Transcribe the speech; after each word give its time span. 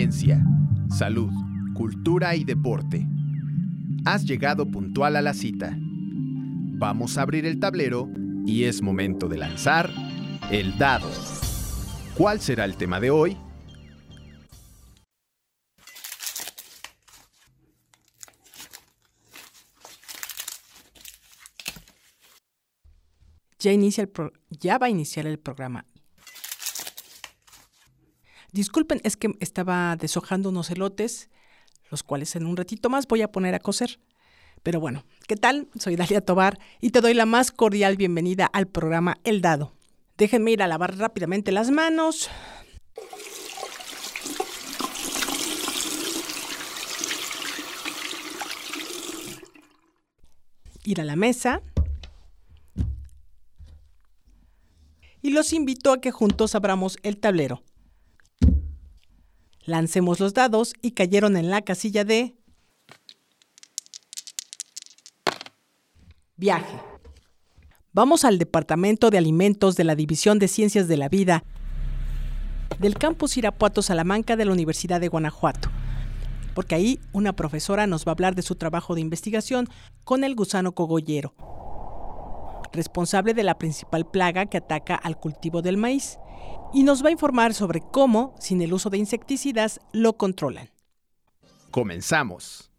Ciencia, 0.00 0.42
salud, 0.88 1.30
cultura 1.74 2.34
y 2.34 2.44
deporte. 2.44 3.06
Has 4.06 4.24
llegado 4.24 4.66
puntual 4.66 5.14
a 5.14 5.20
la 5.20 5.34
cita. 5.34 5.76
Vamos 5.78 7.18
a 7.18 7.22
abrir 7.22 7.44
el 7.44 7.60
tablero 7.60 8.08
y 8.46 8.64
es 8.64 8.80
momento 8.80 9.28
de 9.28 9.36
lanzar 9.36 9.90
el 10.50 10.78
dado. 10.78 11.06
¿Cuál 12.16 12.40
será 12.40 12.64
el 12.64 12.78
tema 12.78 12.98
de 12.98 13.10
hoy? 13.10 13.36
Ya, 23.58 23.72
ya 24.48 24.78
va 24.78 24.86
a 24.86 24.88
iniciar 24.88 25.26
el 25.26 25.38
programa. 25.38 25.84
Disculpen, 28.52 29.00
es 29.04 29.16
que 29.16 29.32
estaba 29.38 29.96
deshojando 29.96 30.48
unos 30.48 30.70
elotes, 30.70 31.30
los 31.90 32.02
cuales 32.02 32.34
en 32.34 32.46
un 32.46 32.56
ratito 32.56 32.90
más 32.90 33.06
voy 33.06 33.22
a 33.22 33.30
poner 33.30 33.54
a 33.54 33.60
cocer. 33.60 34.00
Pero 34.62 34.80
bueno, 34.80 35.04
¿qué 35.28 35.36
tal? 35.36 35.68
Soy 35.78 35.96
Dalia 35.96 36.20
Tobar 36.20 36.58
y 36.80 36.90
te 36.90 37.00
doy 37.00 37.14
la 37.14 37.26
más 37.26 37.52
cordial 37.52 37.96
bienvenida 37.96 38.46
al 38.46 38.66
programa 38.66 39.18
El 39.24 39.40
Dado. 39.40 39.72
Déjenme 40.18 40.50
ir 40.50 40.62
a 40.62 40.68
lavar 40.68 40.98
rápidamente 40.98 41.52
las 41.52 41.70
manos. 41.70 42.28
Ir 50.84 51.00
a 51.00 51.04
la 51.04 51.16
mesa. 51.16 51.62
Y 55.22 55.30
los 55.30 55.52
invito 55.52 55.92
a 55.92 56.00
que 56.00 56.10
juntos 56.10 56.54
abramos 56.54 56.98
el 57.02 57.18
tablero. 57.18 57.62
Lancemos 59.70 60.18
los 60.18 60.34
dados 60.34 60.74
y 60.82 60.90
cayeron 60.90 61.36
en 61.36 61.48
la 61.48 61.62
casilla 61.62 62.04
de 62.04 62.34
viaje. 66.36 66.76
Vamos 67.92 68.24
al 68.24 68.38
Departamento 68.38 69.10
de 69.10 69.18
Alimentos 69.18 69.76
de 69.76 69.84
la 69.84 69.94
División 69.94 70.40
de 70.40 70.48
Ciencias 70.48 70.88
de 70.88 70.96
la 70.96 71.08
Vida 71.08 71.44
del 72.80 72.98
campus 72.98 73.36
Irapuato 73.36 73.80
Salamanca 73.80 74.34
de 74.34 74.44
la 74.44 74.50
Universidad 74.50 75.00
de 75.00 75.06
Guanajuato, 75.06 75.70
porque 76.56 76.74
ahí 76.74 76.98
una 77.12 77.36
profesora 77.36 77.86
nos 77.86 78.04
va 78.04 78.10
a 78.10 78.14
hablar 78.14 78.34
de 78.34 78.42
su 78.42 78.56
trabajo 78.56 78.96
de 78.96 79.02
investigación 79.02 79.68
con 80.02 80.24
el 80.24 80.34
gusano 80.34 80.72
cogollero, 80.72 81.32
responsable 82.72 83.34
de 83.34 83.44
la 83.44 83.56
principal 83.56 84.04
plaga 84.04 84.46
que 84.46 84.56
ataca 84.56 84.96
al 84.96 85.16
cultivo 85.16 85.62
del 85.62 85.76
maíz, 85.76 86.18
y 86.72 86.82
nos 86.82 87.04
va 87.04 87.08
a 87.08 87.12
informar 87.12 87.54
sobre 87.54 87.80
cómo, 87.80 88.34
sin 88.38 88.62
el 88.62 88.72
uso 88.72 88.90
de 88.90 88.98
insecticidas, 88.98 89.80
lo 89.92 90.16
controlan. 90.16 90.70
Comenzamos. 91.70 92.70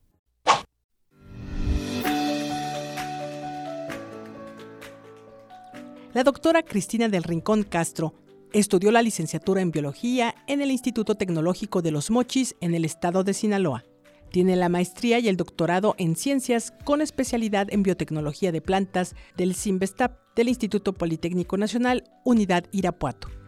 La 6.14 6.24
doctora 6.24 6.64
Cristina 6.64 7.08
del 7.08 7.24
Rincón 7.24 7.64
Castro 7.64 8.14
estudió 8.52 8.92
la 8.92 9.02
licenciatura 9.02 9.62
en 9.62 9.72
biología 9.72 10.36
en 10.48 10.62
el 10.62 10.72
Instituto 10.72 11.16
Tecnológico 11.16 11.82
de 11.82 11.92
los 11.92 12.12
Mochis 12.12 12.56
en 12.60 12.74
el 12.74 12.84
estado 12.84 13.24
de 13.24 13.34
Sinaloa. 13.34 13.86
Tiene 14.30 14.58
la 14.58 14.68
maestría 14.68 15.20
y 15.20 15.30
el 15.30 15.38
doctorado 15.38 15.96
en 15.98 16.18
ciencias 16.18 16.74
con 16.84 17.02
especialidad 17.02 17.68
en 17.72 17.84
biotecnología 17.84 18.52
de 18.52 18.62
plantas 18.62 19.16
del 19.38 19.56
CIMBESTAP 19.56 20.18
del 20.36 20.50
Instituto 20.50 20.94
Politécnico 20.94 21.58
Nacional 21.58 22.04
Unidad 22.26 22.66
Irapuato. 22.72 23.41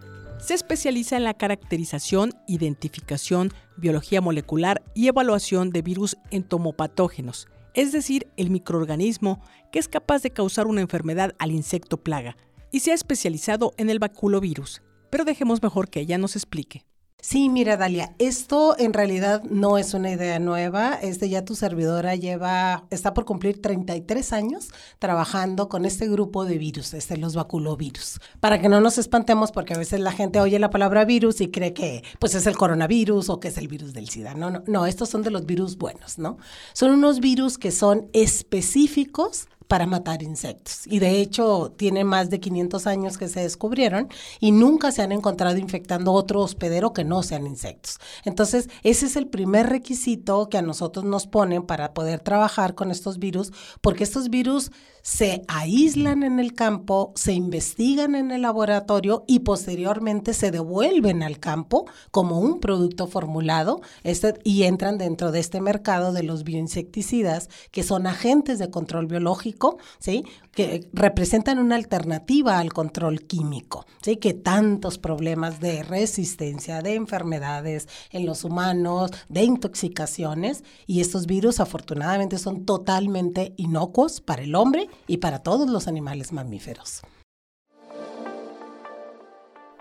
Se 0.44 0.53
especializa 0.53 1.16
en 1.16 1.23
la 1.23 1.33
caracterización, 1.33 2.33
identificación, 2.47 3.53
biología 3.77 4.19
molecular 4.19 4.83
y 4.93 5.08
evaluación 5.08 5.70
de 5.70 5.81
virus 5.81 6.17
entomopatógenos, 6.31 7.48
es 7.73 7.93
decir, 7.93 8.27
el 8.36 8.49
microorganismo 8.49 9.42
que 9.71 9.80
es 9.80 9.87
capaz 9.87 10.21
de 10.21 10.31
causar 10.31 10.67
una 10.67 10.81
enfermedad 10.81 11.33
al 11.39 11.54
insecto 11.54 11.95
plaga, 11.95 12.36
y 12.71 12.81
se 12.81 12.92
ha 12.92 12.93
especializado 12.93 13.73
en 13.77 13.89
el 13.89 13.99
baculovirus. 13.99 14.81
Pero 15.09 15.23
dejemos 15.23 15.64
mejor 15.64 15.89
que 15.89 16.02
ella 16.02 16.17
nos 16.17 16.36
explique. 16.36 16.83
Sí, 17.26 17.48
mira, 17.48 17.78
Dalia, 17.78 18.14
esto 18.20 18.76
en 18.78 18.92
realidad 18.92 19.44
no 19.44 19.78
es 19.78 19.94
una 19.94 20.11
idea 20.11 20.39
nueva. 20.39 20.95
Este 21.02 21.30
ya 21.30 21.45
tu 21.45 21.56
servidora 21.56 22.16
lleva, 22.16 22.84
está 22.89 23.14
por 23.14 23.23
cumplir 23.23 23.61
33 23.61 24.34
años 24.34 24.67
trabajando 25.00 25.70
con 25.70 25.86
este 25.86 26.10
grupo 26.10 26.44
de 26.44 26.58
virus, 26.58 26.94
este, 26.94 27.16
los 27.16 27.34
baculovirus. 27.34 28.20
Para 28.42 28.60
que 28.60 28.67
no 28.67 28.82
nos 28.82 28.98
espantemos, 28.98 29.54
porque 29.54 29.73
a 29.73 29.78
veces 29.78 30.02
la 30.02 30.11
gente 30.11 30.42
oye 30.42 30.60
la 30.60 30.70
palabra 30.70 31.06
virus 31.06 31.39
y 31.39 31.50
cree 31.50 31.73
que 31.73 32.04
pues 32.20 32.36
es 32.36 32.45
el 32.45 32.58
coronavirus 32.58 33.30
o 33.30 33.40
que 33.40 33.48
es 33.48 33.58
el 33.58 33.70
virus 33.70 33.94
del 33.94 34.10
SIDA. 34.10 34.34
No, 34.34 34.52
no, 34.52 34.61
no, 34.67 34.86
estos 34.86 35.08
son 35.08 35.22
de 35.22 35.32
los 35.32 35.45
virus 35.45 35.78
buenos, 35.78 36.20
¿no? 36.20 36.38
Son 36.73 36.92
unos 36.92 37.22
virus 37.22 37.58
que 37.58 37.72
son 37.72 38.10
específicos 38.11 39.48
para 39.73 39.88
matar 39.88 40.22
insectos. 40.22 40.86
Y 40.86 41.00
de 41.00 41.20
hecho, 41.20 41.73
tiene 41.76 42.04
más 42.04 42.30
de 42.30 42.39
500 42.39 42.86
años 42.86 43.17
que 43.17 43.28
se 43.28 43.39
descubrieron 43.39 44.08
y 44.39 44.52
nunca 44.52 44.92
se 44.92 45.02
han 45.02 45.11
encontrado 45.11 45.58
infectando 45.58 46.11
otro 46.11 46.42
hospedero 46.42 46.94
que 46.94 47.04
no 47.04 47.23
sean 47.23 47.48
insectos. 47.48 47.98
Entonces, 48.23 48.70
ese 48.84 49.08
es 49.08 49.16
el 49.16 49.26
primer 49.26 49.67
requisito 49.67 50.48
que 50.48 50.60
a 50.60 50.61
nosotros 50.61 51.06
nos 51.06 51.26
ponen 51.26 51.64
para 51.64 51.95
poder 51.95 52.20
trabajar 52.20 52.76
con 52.76 52.92
estos 52.92 53.17
virus, 53.17 53.52
porque 53.82 54.04
estos 54.04 54.30
virus 54.30 54.70
se 55.03 55.43
aíslan 55.49 56.23
en 56.23 56.39
el 56.39 56.53
campo, 56.53 57.11
se 57.15 57.33
investigan 57.33 58.15
en 58.15 58.31
el 58.31 58.41
laboratorio 58.41 59.25
y 59.27 59.39
posteriormente 59.39 60.33
se 60.33 60.49
devuelven 60.49 61.23
al 61.23 61.39
campo 61.39 61.86
como 62.09 62.39
un 62.39 62.61
producto 62.61 63.08
formulado 63.08 63.81
este, 64.03 64.39
y 64.45 64.63
entran 64.63 64.97
dentro 64.97 65.33
de 65.33 65.42
este 65.42 65.59
mercado 65.59 66.13
de 66.13 66.23
los 66.23 66.45
bioinsecticidas, 66.45 67.49
que 67.71 67.83
son 67.83 68.08
agentes 68.08 68.59
de 68.59 68.69
control 68.69 69.08
biológico, 69.08 69.77
¿sí? 69.99 70.23
que 70.53 70.87
representan 70.93 71.59
una 71.59 71.75
alternativa 71.75 72.59
al 72.59 72.71
control 72.71 73.23
químico, 73.23 73.86
¿sí? 74.02 74.15
que 74.15 74.33
tantos 74.33 74.99
problemas 74.99 75.59
de 75.59 75.83
resistencia, 75.83 76.81
de 76.81 76.95
enfermedades 76.95 77.89
en 78.11 78.25
los 78.25 78.45
humanos, 78.45 79.11
de 79.27 79.43
intoxicaciones, 79.43 80.63
y 80.87 81.02
estos 81.02 81.25
virus 81.25 81.59
afortunadamente 81.59 82.37
son 82.37 82.63
totalmente 82.63 83.53
inocuos 83.58 84.21
para 84.21 84.43
el 84.43 84.55
hombre 84.55 84.87
y 85.08 85.17
para 85.17 85.39
todos 85.39 85.70
los 85.70 85.87
animales 85.87 86.31
mamíferos. 86.31 87.02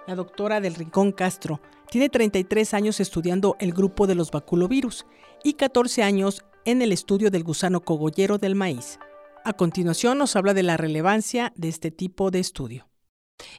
La 0.07 0.17
doctora 0.17 0.61
del 0.61 0.75
Rincón 0.75 1.13
Castro 1.13 1.61
tiene 1.91 2.09
33 2.09 2.75
años 2.75 3.01
estudiando 3.01 3.57
el 3.61 3.73
grupo 3.73 4.07
de 4.07 4.15
los 4.15 4.31
baculovirus 4.31 5.07
y 5.45 5.55
14 5.55 6.03
años 6.03 6.45
en 6.65 6.83
el 6.83 6.93
estudio 6.93 7.31
del 7.31 7.45
gusano 7.45 7.83
cogollero 7.83 8.39
del 8.39 8.55
maíz. 8.55 8.99
A 9.45 9.53
continuación 9.53 10.19
nos 10.19 10.37
habla 10.37 10.55
de 10.55 10.63
la 10.63 10.77
relevancia 10.77 11.53
de 11.57 11.69
este 11.69 11.91
tipo 11.91 12.31
de 12.31 12.41
estudio. 12.41 12.89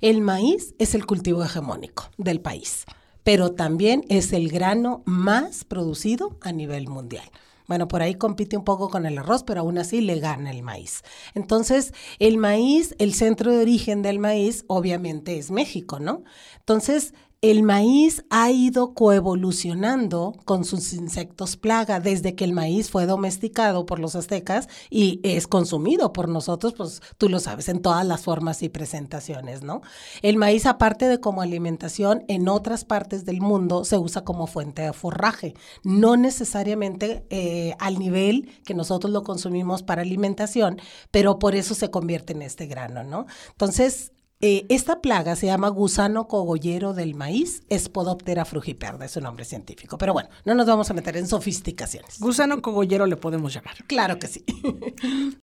El 0.02 0.22
maíz 0.22 0.75
es 0.80 0.96
el 0.96 1.06
cultivo 1.06 1.44
hegemónico 1.44 2.09
del 2.18 2.41
país, 2.41 2.85
pero 3.24 3.52
también 3.52 4.03
es 4.09 4.34
el 4.34 4.50
grano 4.50 5.03
más 5.06 5.66
producido 5.66 6.38
a 6.41 6.52
nivel 6.52 6.88
mundial. 6.88 7.30
Bueno, 7.68 7.88
por 7.88 8.01
ahí 8.01 8.16
compite 8.16 8.57
un 8.57 8.63
poco 8.63 8.90
con 8.90 9.06
el 9.06 9.18
arroz, 9.18 9.44
pero 9.44 9.62
aún 9.62 9.78
así 9.78 10.01
le 10.01 10.19
gana 10.19 10.51
el 10.51 10.63
maíz. 10.63 11.01
Entonces, 11.34 11.94
el 12.19 12.38
maíz, 12.38 12.96
el 13.00 13.13
centro 13.13 13.51
de 13.51 13.59
origen 13.59 14.01
del 14.01 14.19
maíz, 14.19 14.66
obviamente 14.68 15.38
es 15.38 15.51
México, 15.51 16.00
¿no? 16.00 16.23
Entonces, 16.59 17.13
el 17.44 17.62
maíz 17.62 18.24
ha 18.30 18.52
ido 18.52 18.94
coevolucionando 18.94 20.34
con 20.46 20.64
sus 20.64 20.94
insectos 20.94 21.58
plaga 21.58 22.00
desde 22.00 22.36
que 22.36 22.46
el 22.46 22.54
maíz 22.54 22.90
fue 22.90 23.06
domesticado 23.06 23.86
por 23.86 24.00
los 24.00 24.16
aztecas 24.16 24.70
y 24.90 25.20
es 25.24 25.46
consumido 25.46 26.14
por 26.14 26.30
nosotros, 26.30 26.74
pues 26.74 27.02
tú 27.18 27.28
lo 27.28 27.42
sabes, 27.42 27.68
en 27.68 27.82
todas 27.82 28.08
las 28.08 28.22
formas 28.22 28.64
y 28.64 28.70
presentaciones, 28.70 29.62
¿no? 29.62 29.82
El 30.22 30.38
maíz, 30.38 30.66
aparte 30.66 31.09
de 31.09 31.20
como 31.20 31.41
alimentación, 31.41 32.23
en 32.29 32.47
otras 32.47 32.85
partes 32.85 33.26
del 33.26 33.41
mundo 33.41 33.84
se 33.84 33.97
usa 33.97 34.23
como 34.23 34.47
fuente 34.47 34.84
de 34.84 34.94
forraje, 34.94 35.53
no 35.84 36.16
necesariamente 36.16 37.26
eh, 37.29 37.76
al 37.79 38.00
nivel 38.00 38.52
que 38.64 38.73
nosotros 38.73 39.12
lo 39.12 39.23
consumimos 39.23 39.84
para 39.84 40.02
alimentación, 40.02 40.79
pero 41.12 41.40
por 41.40 41.56
eso 41.56 41.76
se 41.76 41.91
convierte 41.91 42.32
en 42.32 42.41
este 42.41 42.67
grano, 42.67 43.03
¿no? 43.03 43.26
Entonces, 43.52 44.14
eh, 44.45 44.66
esta 44.67 44.99
plaga 44.99 45.37
se 45.37 45.45
llama 45.45 45.69
gusano 45.69 46.28
cogollero 46.28 46.93
del 46.93 47.16
maíz, 47.16 47.63
Spodoptera 47.72 48.43
frugiperda, 48.43 49.05
es 49.05 49.11
su 49.11 49.22
nombre 49.22 49.45
científico. 49.45 49.97
Pero 49.97 50.11
bueno, 50.11 50.28
no 50.43 50.53
nos 50.53 50.67
vamos 50.67 50.91
a 50.91 50.93
meter 50.93 51.16
en 51.16 51.28
sofisticaciones. 51.28 52.19
Gusano 52.19 52.61
cogollero 52.61 53.05
le 53.05 53.16
podemos 53.16 53.53
llamar. 53.53 53.75
Claro 53.87 54.19
que 54.19 54.28
sí. 54.28 54.43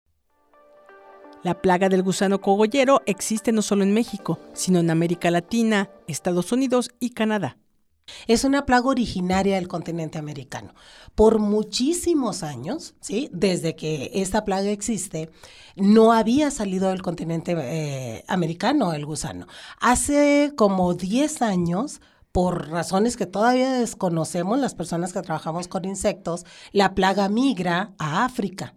La 1.43 1.61
plaga 1.61 1.89
del 1.89 2.05
gusano 2.05 2.41
cogollero 2.41 3.03
existe 3.05 3.51
no 3.51 3.63
solo 3.63 3.83
en 3.83 3.93
México, 3.93 4.39
sino 4.53 4.79
en 4.79 4.89
América 4.91 5.29
Latina, 5.33 5.91
Estados 6.07 6.53
Unidos 6.53 6.91
y 7.01 7.11
Canadá. 7.11 7.59
Es 8.27 8.45
una 8.45 8.65
plaga 8.65 8.89
originaria 8.89 9.57
del 9.57 9.69
continente 9.69 10.19
americano. 10.19 10.75
Por 11.15 11.39
muchísimos 11.39 12.43
años, 12.43 12.95
¿sí? 13.01 13.29
desde 13.33 13.77
que 13.77 14.11
esta 14.15 14.45
plaga 14.45 14.71
existe, 14.71 15.31
no 15.77 16.13
había 16.13 16.51
salido 16.51 16.89
del 16.89 17.03
continente 17.03 17.55
eh, 17.57 18.25
americano 18.29 18.93
el 18.93 19.07
gusano. 19.07 19.47
Hace 19.81 20.53
como 20.57 20.95
10 20.95 21.43
años 21.43 22.01
por 22.33 22.69
razones 22.71 23.17
que 23.17 23.27
todavía 23.27 23.73
desconocemos 23.75 24.59
las 24.59 24.75
personas 24.75 25.13
que 25.13 25.23
trabajamos 25.23 25.69
con 25.69 25.85
insectos, 25.85 26.45
la 26.73 26.95
plaga 26.95 27.29
migra 27.29 27.95
a 27.99 28.25
África 28.25 28.75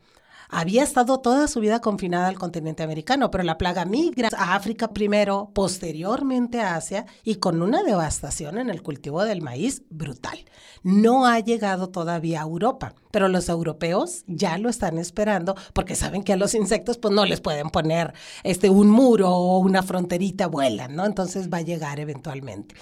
había 0.50 0.84
estado 0.84 1.20
toda 1.20 1.48
su 1.48 1.60
vida 1.60 1.80
confinada 1.80 2.28
al 2.28 2.40
continente 2.40 2.84
americano, 2.84 3.32
pero 3.32 3.44
la 3.44 3.58
plaga 3.58 3.86
migra 3.86 4.30
a 4.38 4.56
África 4.56 4.90
primero, 4.90 5.52
posteriormente 5.54 6.62
a 6.62 6.76
Asia 6.76 7.06
y 7.24 7.36
con 7.36 7.62
una 7.62 7.84
devastación 7.84 8.58
en 8.58 8.70
el 8.70 8.82
cultivo 8.82 9.24
del 9.24 9.42
maíz 9.42 9.84
brutal. 9.90 10.40
No 10.84 11.26
ha 11.26 11.40
llegado 11.40 11.90
todavía 11.90 12.42
a 12.42 12.44
Europa, 12.44 12.94
pero 13.12 13.28
los 13.28 13.50
europeos 13.50 14.24
ya 14.28 14.58
lo 14.58 14.70
están 14.70 14.98
esperando 14.98 15.56
porque 15.74 15.96
saben 15.96 16.24
que 16.24 16.34
a 16.34 16.38
los 16.38 16.54
insectos 16.54 16.98
pues 16.98 17.14
no 17.14 17.26
les 17.26 17.42
pueden 17.42 17.70
poner 17.70 18.14
este 18.44 18.70
un 18.70 18.90
muro 18.90 19.30
o 19.32 19.60
una 19.60 19.84
fronterita 19.84 20.48
vuelan, 20.48 20.96
¿no? 20.96 21.06
Entonces 21.06 21.50
va 21.52 21.58
a 21.58 21.62
llegar 21.62 22.00
eventualmente. 22.00 22.76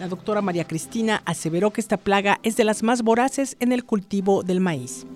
La 0.00 0.08
doctora 0.08 0.42
María 0.42 0.66
Cristina 0.66 1.22
aseveró 1.24 1.72
que 1.72 1.80
esta 1.80 1.96
plaga 1.96 2.40
es 2.42 2.56
de 2.56 2.64
las 2.64 2.82
más 2.82 3.02
voraces 3.02 3.56
en 3.60 3.70
el 3.70 3.84
cultivo 3.84 4.42
del 4.42 4.60
maíz. 4.60 5.06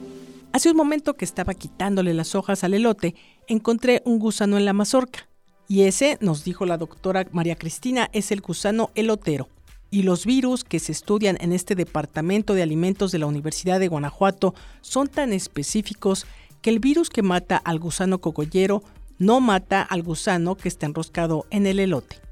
Hace 0.53 0.71
un 0.71 0.77
momento 0.77 1.15
que 1.15 1.25
estaba 1.25 1.55
quitándole 1.55 2.15
las 2.15 2.37
hojas 2.37 2.63
al 2.63 2.75
elote, 2.75 3.17
encontré 3.49 4.03
un 4.05 4.21
gusano 4.21 4.57
en 4.57 4.65
la 4.65 4.73
mazorca. 4.73 5.29
Y 5.67 5.83
ese, 5.83 6.17
nos 6.21 6.45
dijo 6.45 6.65
la 6.65 6.79
doctora 6.79 7.27
María 7.33 7.57
Cristina, 7.57 8.09
es 8.13 8.31
el 8.31 8.41
gusano 8.41 8.91
elotero. 8.95 9.49
Y 9.91 10.03
los 10.03 10.25
virus 10.25 10.63
que 10.63 10.79
se 10.79 10.93
estudian 10.93 11.37
en 11.41 11.53
este 11.53 11.75
Departamento 11.75 12.55
de 12.55 12.63
Alimentos 12.63 13.11
de 13.11 13.19
la 13.19 13.27
Universidad 13.27 13.81
de 13.81 13.89
Guanajuato 13.89 14.55
son 14.81 15.09
tan 15.09 15.33
específicos 15.33 16.25
que 16.63 16.71
el 16.71 16.79
virus 16.79 17.11
que 17.11 17.23
mata 17.23 17.57
al 17.57 17.81
gusano 17.81 18.21
cogollero 18.21 18.85
no 19.19 19.41
mata 19.41 19.83
al 19.83 20.03
gusano 20.05 20.57
que 20.57 20.69
está 20.69 20.87
enroscado 20.87 21.47
en 21.51 21.67
el 21.67 21.81
elote 21.81 22.28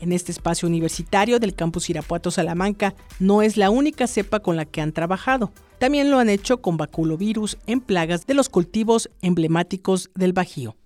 en 0.00 0.12
este 0.12 0.32
espacio 0.32 0.68
universitario 0.68 1.38
del 1.38 1.54
campus 1.54 1.90
Irapuato 1.90 2.30
Salamanca 2.30 2.94
no 3.18 3.42
es 3.42 3.56
la 3.56 3.70
única 3.70 4.06
cepa 4.06 4.40
con 4.40 4.56
la 4.56 4.64
que 4.64 4.80
han 4.80 4.92
trabajado. 4.92 5.52
También 5.78 6.10
lo 6.10 6.18
han 6.18 6.28
hecho 6.28 6.62
con 6.62 6.76
baculovirus 6.76 7.58
en 7.66 7.80
plagas 7.80 8.26
de 8.26 8.34
los 8.34 8.48
cultivos 8.48 9.10
emblemáticos 9.22 10.10
del 10.14 10.32
Bajío. 10.32 10.76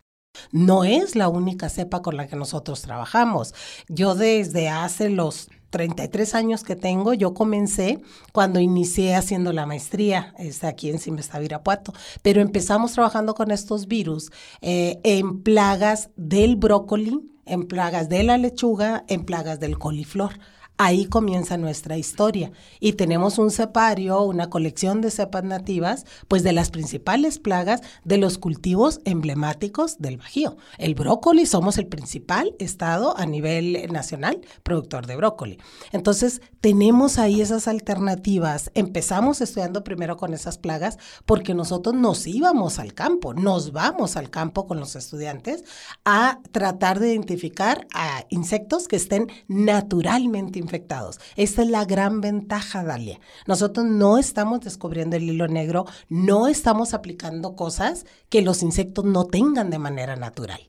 No 0.52 0.84
es 0.84 1.16
la 1.16 1.28
única 1.28 1.68
cepa 1.68 2.02
con 2.02 2.16
la 2.16 2.26
que 2.26 2.36
nosotros 2.36 2.82
trabajamos. 2.82 3.54
Yo 3.88 4.14
desde 4.14 4.68
hace 4.68 5.10
los 5.10 5.48
33 5.70 6.34
años 6.34 6.64
que 6.64 6.76
tengo, 6.76 7.14
yo 7.14 7.32
comencé 7.34 8.00
cuando 8.32 8.60
inicié 8.60 9.14
haciendo 9.14 9.52
la 9.52 9.66
maestría, 9.66 10.34
es 10.38 10.64
aquí 10.64 10.90
en 10.90 10.98
Simestado 10.98 11.44
Irapuato, 11.44 11.92
pero 12.22 12.40
empezamos 12.40 12.92
trabajando 12.92 13.34
con 13.34 13.50
estos 13.50 13.86
virus 13.86 14.30
eh, 14.60 15.00
en 15.04 15.42
plagas 15.42 16.10
del 16.16 16.56
brócoli, 16.56 17.20
en 17.50 17.66
plagas 17.66 18.08
de 18.08 18.22
la 18.22 18.38
lechuga, 18.38 19.04
en 19.08 19.24
plagas 19.26 19.60
del 19.60 19.78
coliflor. 19.78 20.38
Ahí 20.82 21.04
comienza 21.04 21.58
nuestra 21.58 21.98
historia 21.98 22.52
y 22.80 22.94
tenemos 22.94 23.36
un 23.36 23.50
cepario, 23.50 24.22
una 24.22 24.48
colección 24.48 25.02
de 25.02 25.10
cepas 25.10 25.44
nativas, 25.44 26.06
pues 26.26 26.42
de 26.42 26.54
las 26.54 26.70
principales 26.70 27.38
plagas 27.38 27.82
de 28.04 28.16
los 28.16 28.38
cultivos 28.38 29.00
emblemáticos 29.04 29.98
del 29.98 30.16
Bajío. 30.16 30.56
El 30.78 30.94
brócoli, 30.94 31.44
somos 31.44 31.76
el 31.76 31.86
principal 31.86 32.54
estado 32.58 33.14
a 33.18 33.26
nivel 33.26 33.92
nacional 33.92 34.40
productor 34.62 35.06
de 35.06 35.16
brócoli. 35.16 35.58
Entonces, 35.92 36.40
tenemos 36.62 37.18
ahí 37.18 37.42
esas 37.42 37.68
alternativas. 37.68 38.70
Empezamos 38.72 39.42
estudiando 39.42 39.84
primero 39.84 40.16
con 40.16 40.32
esas 40.32 40.56
plagas 40.56 40.96
porque 41.26 41.52
nosotros 41.52 41.94
nos 41.94 42.26
íbamos 42.26 42.78
al 42.78 42.94
campo, 42.94 43.34
nos 43.34 43.72
vamos 43.72 44.16
al 44.16 44.30
campo 44.30 44.66
con 44.66 44.80
los 44.80 44.96
estudiantes 44.96 45.62
a 46.06 46.40
tratar 46.52 47.00
de 47.00 47.10
identificar 47.10 47.86
a 47.92 48.24
insectos 48.30 48.88
que 48.88 48.96
estén 48.96 49.26
naturalmente 49.46 50.58
infectados. 50.70 51.18
Esta 51.34 51.62
es 51.62 51.68
la 51.68 51.84
gran 51.84 52.20
ventaja, 52.20 52.84
Dalia. 52.84 53.18
Nosotros 53.46 53.86
no 53.86 54.18
estamos 54.18 54.60
descubriendo 54.60 55.16
el 55.16 55.24
hilo 55.24 55.48
negro, 55.48 55.84
no 56.08 56.46
estamos 56.46 56.94
aplicando 56.94 57.56
cosas 57.56 58.06
que 58.28 58.42
los 58.42 58.62
insectos 58.62 59.04
no 59.04 59.24
tengan 59.24 59.70
de 59.70 59.80
manera 59.80 60.14
natural. 60.14 60.60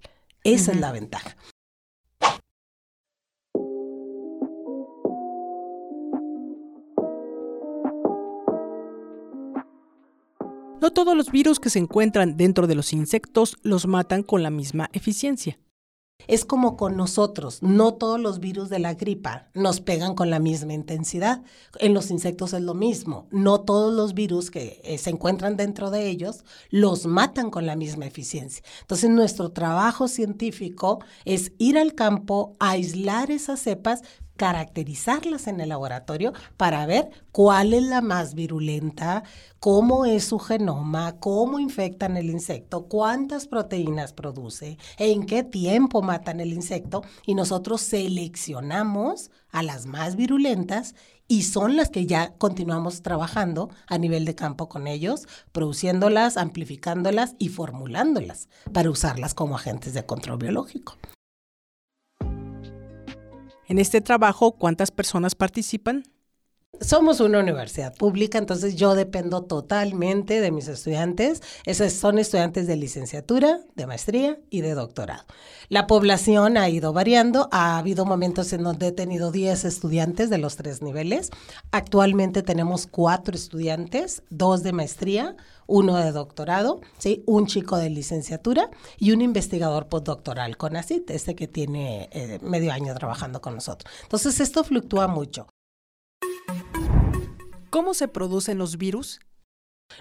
Esa 0.44 0.72
es 0.72 0.80
la 0.80 0.92
ventaja. 0.92 1.38
No 10.82 10.90
todos 10.90 11.16
los 11.16 11.32
virus 11.32 11.60
que 11.60 11.70
se 11.70 11.78
encuentran 11.78 12.38
dentro 12.38 12.66
de 12.66 12.74
los 12.74 12.92
insectos 12.92 13.56
los 13.62 13.86
matan 13.86 14.24
con 14.24 14.42
la 14.42 14.50
misma 14.50 14.90
eficiencia. 14.94 15.60
Es 16.28 16.46
como 16.46 16.78
con 16.78 16.98
nosotros, 16.98 17.62
no 17.62 17.94
todos 17.94 18.20
los 18.20 18.40
virus 18.40 18.70
de 18.70 18.80
la 18.80 18.94
gripa 18.94 19.50
nos 19.54 19.82
pegan 19.82 20.16
con 20.16 20.30
la 20.30 20.40
misma 20.40 20.74
intensidad. 20.74 21.44
En 21.80 21.94
los 21.94 22.12
insectos 22.12 22.54
es 22.54 22.62
lo 22.62 22.74
mismo, 22.74 23.28
no 23.32 23.62
todos 23.62 23.94
los 23.94 24.14
virus 24.14 24.52
que 24.52 24.82
eh, 24.84 24.98
se 24.98 25.10
encuentran 25.10 25.58
dentro 25.58 25.92
de 25.92 26.08
ellos 26.08 26.44
los 26.70 27.06
matan 27.06 27.50
con 27.50 27.66
la 27.66 27.76
misma 27.76 28.06
eficiencia. 28.06 28.64
Entonces 28.82 29.10
nuestro 29.10 29.52
trabajo 29.52 30.08
científico 30.08 31.04
es 31.26 31.52
ir 31.58 31.78
al 31.78 31.96
campo, 31.96 32.56
aislar 32.60 33.32
esas 33.32 33.60
cepas, 33.62 34.02
caracterizarlas 34.42 35.46
en 35.46 35.62
el 35.62 35.70
laboratorio 35.70 36.34
para 36.58 36.88
ver 36.88 37.12
cuál 37.32 37.76
es 37.76 37.84
la 37.84 38.02
más 38.02 38.34
virulenta, 38.34 39.22
cómo 39.60 40.04
es 40.04 40.24
su 40.24 40.40
genoma, 40.40 41.20
cómo 41.20 41.60
infectan 41.60 42.18
el 42.18 42.32
insecto, 42.32 42.88
cuántas 42.88 43.46
proteínas 43.46 44.14
produce, 44.14 44.80
en 44.98 45.28
qué 45.28 45.44
tiempo 45.44 46.02
matan 46.02 46.40
el 46.40 46.54
insecto 46.54 47.04
y 47.28 47.36
nosotros 47.36 47.82
seleccionamos 47.82 49.30
a 49.52 49.62
las 49.62 49.86
más 49.86 50.16
virulentas 50.16 50.96
y 51.28 51.44
son 51.44 51.76
las 51.76 51.92
que 51.92 52.08
ya 52.08 52.34
continuamos 52.40 53.04
trabajando 53.04 53.70
a 53.86 54.00
nivel 54.00 54.26
de 54.26 54.34
campo 54.34 54.70
con 54.70 54.88
ellos, 54.88 55.28
produciéndolas, 55.52 56.36
amplificándolas 56.36 57.36
y 57.38 57.50
formulándolas 57.50 58.50
para 58.74 58.90
usarlas 58.90 59.36
como 59.36 59.54
agentes 59.54 59.94
de 59.94 60.04
control 60.04 60.40
biológico. 60.40 60.98
En 63.72 63.80
este 63.80 64.02
trabajo, 64.02 64.52
¿cuántas 64.52 64.92
personas 64.92 65.34
participan? 65.34 66.04
Somos 66.82 67.20
una 67.20 67.40
universidad 67.40 67.96
pública, 67.96 68.38
entonces 68.38 68.76
yo 68.76 68.96
dependo 68.96 69.44
totalmente 69.44 70.42
de 70.42 70.52
mis 70.52 70.68
estudiantes. 70.68 71.42
Esos 71.66 71.94
son 71.94 72.18
estudiantes 72.18 72.66
de 72.66 72.76
licenciatura, 72.76 73.60
de 73.76 73.88
maestría 73.88 74.40
y 74.50 74.62
de 74.62 74.74
doctorado. 74.74 75.24
La 75.70 75.86
población 75.86 76.58
ha 76.58 76.70
ido 76.70 76.92
variando. 76.92 77.50
Ha 77.52 77.78
habido 77.78 78.06
momentos 78.06 78.52
en 78.52 78.64
donde 78.64 78.88
he 78.88 78.92
tenido 78.92 79.32
10 79.32 79.64
estudiantes 79.66 80.30
de 80.30 80.40
los 80.40 80.56
tres 80.56 80.82
niveles. 80.82 81.30
Actualmente 81.72 82.42
tenemos 82.42 82.88
cuatro 82.88 83.36
estudiantes, 83.36 84.24
dos 84.30 84.64
de 84.64 84.74
maestría, 84.74 85.36
uno 85.68 85.96
de 85.98 86.12
doctorado, 86.12 86.82
¿sí? 86.98 87.24
un 87.28 87.46
chico 87.46 87.78
de 87.78 87.90
licenciatura 87.90 88.70
y 88.98 89.12
un 89.12 89.22
investigador 89.22 89.88
postdoctoral 89.88 90.58
con 90.58 90.76
ACIT, 90.76 91.10
este 91.12 91.36
que 91.36 91.48
tiene 91.48 92.10
eh, 92.12 92.40
medio 92.42 92.72
año 92.74 92.94
trabajando 92.96 93.40
con 93.40 93.56
nosotros. 93.56 93.94
Entonces, 94.04 94.40
esto 94.40 94.64
fluctúa 94.64 95.08
mucho. 95.08 95.48
¿Cómo 97.72 97.94
se 97.94 98.10
producen 98.10 98.58
los 98.58 98.78
virus? 98.78 99.22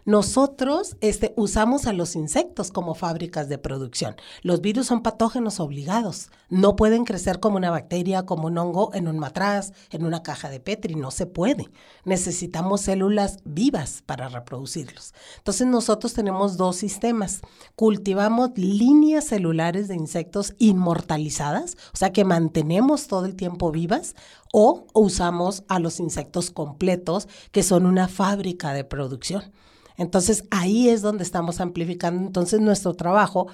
Nosotros 0.05 0.97
este, 1.01 1.33
usamos 1.37 1.87
a 1.87 1.93
los 1.93 2.17
insectos 2.17 2.71
como 2.71 2.95
fábricas 2.95 3.49
de 3.49 3.59
producción. 3.59 4.17
Los 4.43 4.61
virus 4.61 4.87
son 4.87 5.03
patógenos 5.03 5.61
obligados. 5.61 6.31
No 6.49 6.77
pueden 6.77 7.05
crecer 7.05 7.41
como 7.41 7.57
una 7.57 7.71
bacteria, 7.71 8.25
como 8.25 8.49
un 8.49 8.59
hongo 8.59 8.91
en 8.95 9.09
un 9.09 9.19
matraz, 9.19 9.73
en 9.91 10.05
una 10.05 10.23
caja 10.23 10.49
de 10.51 10.61
Petri. 10.61 10.95
No 10.95 11.11
se 11.11 11.27
puede. 11.27 11.69
Necesitamos 12.05 12.83
células 12.83 13.39
vivas 13.45 14.03
para 14.05 14.29
reproducirlos. 14.29 15.15
Entonces 15.39 15.67
nosotros 15.67 16.15
tenemos 16.15 16.57
dos 16.57 16.77
sistemas. 16.77 17.41
Cultivamos 17.77 18.51
líneas 18.57 19.25
celulares 19.25 19.89
de 19.89 19.95
insectos 19.95 20.55
inmortalizadas, 20.59 21.77
o 21.93 21.97
sea 21.97 22.13
que 22.13 22.25
mantenemos 22.25 23.07
todo 23.07 23.27
el 23.27 23.37
tiempo 23.37 23.71
vivas, 23.71 24.15
o 24.53 24.87
usamos 24.95 25.65
a 25.69 25.79
los 25.79 26.01
insectos 26.01 26.51
completos, 26.51 27.29
que 27.53 27.63
son 27.63 27.87
una 27.87 28.09
fábrica 28.09 28.73
de 28.73 28.85
producción. 28.85 29.53
Entonces 29.97 30.45
ahí 30.51 30.89
es 30.89 31.03
donde 31.03 31.25
estamos 31.25 31.61
amplificando 31.61 32.27
entonces 32.27 32.61
nuestro 32.61 32.95
trabajo. 32.95 33.49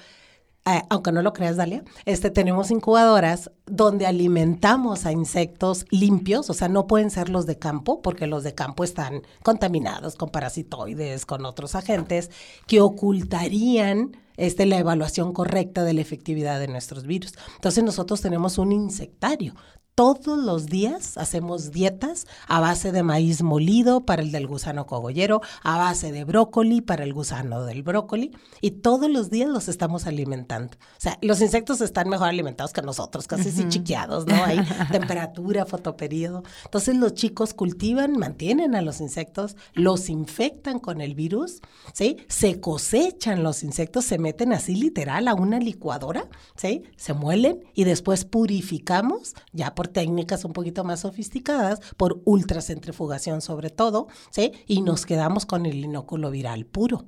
Eh, 0.65 0.83
aunque 0.91 1.13
no 1.13 1.23
lo 1.23 1.33
creas, 1.33 1.57
Dalia, 1.57 1.85
este, 2.07 2.31
tenemos 2.31 2.73
incubadoras 2.73 3.53
donde 3.67 4.05
alimentamos 4.05 5.07
a 5.07 5.13
insectos 5.13 5.87
limpios, 5.91 6.51
o 6.51 6.55
sea, 6.55 6.69
no 6.69 6.89
pueden 6.89 7.11
ser 7.11 7.29
los 7.29 7.47
de 7.47 7.57
campo, 7.57 8.03
porque 8.03 8.27
los 8.27 8.43
de 8.43 8.55
campo 8.55 8.83
están 8.83 9.23
contaminados 9.45 10.17
con 10.17 10.31
parasitoides, 10.31 11.25
con 11.25 11.47
otros 11.47 11.77
agentes 11.77 12.31
que 12.67 12.81
ocultarían 12.81 14.17
este, 14.37 14.67
la 14.67 14.79
evaluación 14.79 15.33
correcta 15.33 15.85
de 15.85 15.95
la 15.95 16.01
efectividad 16.01 16.59
de 16.59 16.69
nuestros 16.69 17.07
virus. 17.07 17.35
Entonces 17.55 17.85
nosotros 17.85 18.21
tenemos 18.21 18.59
un 18.59 18.73
insectario 18.73 19.55
todos 19.97 20.39
los 20.39 20.67
días 20.67 21.17
hacemos 21.17 21.73
dietas 21.73 22.27
a 22.49 22.61
base 22.61 22.93
de 22.93 23.03
maíz 23.03 23.43
molido 23.43 24.05
para 24.05 24.21
el 24.21 24.31
del 24.31 24.47
gusano 24.47 24.87
cogollero, 24.87 25.41
a 25.63 25.79
base 25.79 26.13
de 26.13 26.25
brócoli 26.25 26.83
para 26.83 27.03
el 27.03 27.15
gusano 27.15 27.65
del 27.65 27.83
brócoli, 27.83 28.37
y 28.61 28.73
todos 28.73 29.09
los 29.11 29.31
días 29.31 29.49
los 29.49 29.69
estamos 29.69 30.07
alimentando. 30.07 30.77
O 30.77 31.01
sea, 31.01 31.19
los 31.23 31.41
insectos 31.41 31.81
están 31.81 32.11
mejor 32.11 32.29
alimentados 32.29 32.75
que 32.75 32.83
nosotros, 32.83 33.27
casi 33.27 33.49
así 33.49 33.67
chiqueados, 33.71 34.27
¿no? 34.27 34.35
Hay 34.45 34.61
temperatura, 34.93 35.65
fotoperiodo. 35.65 36.43
Entonces 36.67 36.95
los 36.95 37.15
chicos 37.15 37.55
cultivan, 37.55 38.19
mantienen 38.19 38.75
a 38.75 38.83
los 38.83 39.01
insectos, 39.01 39.57
los 39.73 40.11
infectan 40.11 40.79
con 40.79 41.01
el 41.01 41.15
virus, 41.15 41.63
¿sí? 41.95 42.19
Se 42.29 42.61
cosechan 42.61 43.43
los 43.43 43.63
insectos, 43.63 44.05
se 44.05 44.19
meten 44.19 44.53
así 44.53 44.75
literal 44.75 45.27
a 45.27 45.33
una 45.33 45.59
licuadora, 45.59 46.29
¿sí? 46.55 46.83
Se 46.99 47.15
muelen 47.15 47.65
y 47.73 47.85
después 47.85 48.27
purificamos, 48.27 49.35
ya 49.55 49.75
por 49.75 49.86
técnicas 49.89 50.45
un 50.45 50.53
poquito 50.53 50.85
más 50.85 51.01
sofisticadas, 51.01 51.81
por 51.97 52.21
ultracentrifugación 52.25 53.41
sobre 53.41 53.71
todo, 53.71 54.09
¿sí? 54.31 54.53
Y 54.67 54.83
nos 54.83 55.07
quedamos 55.07 55.47
con 55.47 55.67
el 55.67 55.77
inóculo 55.85 56.31
viral 56.31 56.67
puro. 56.67 57.05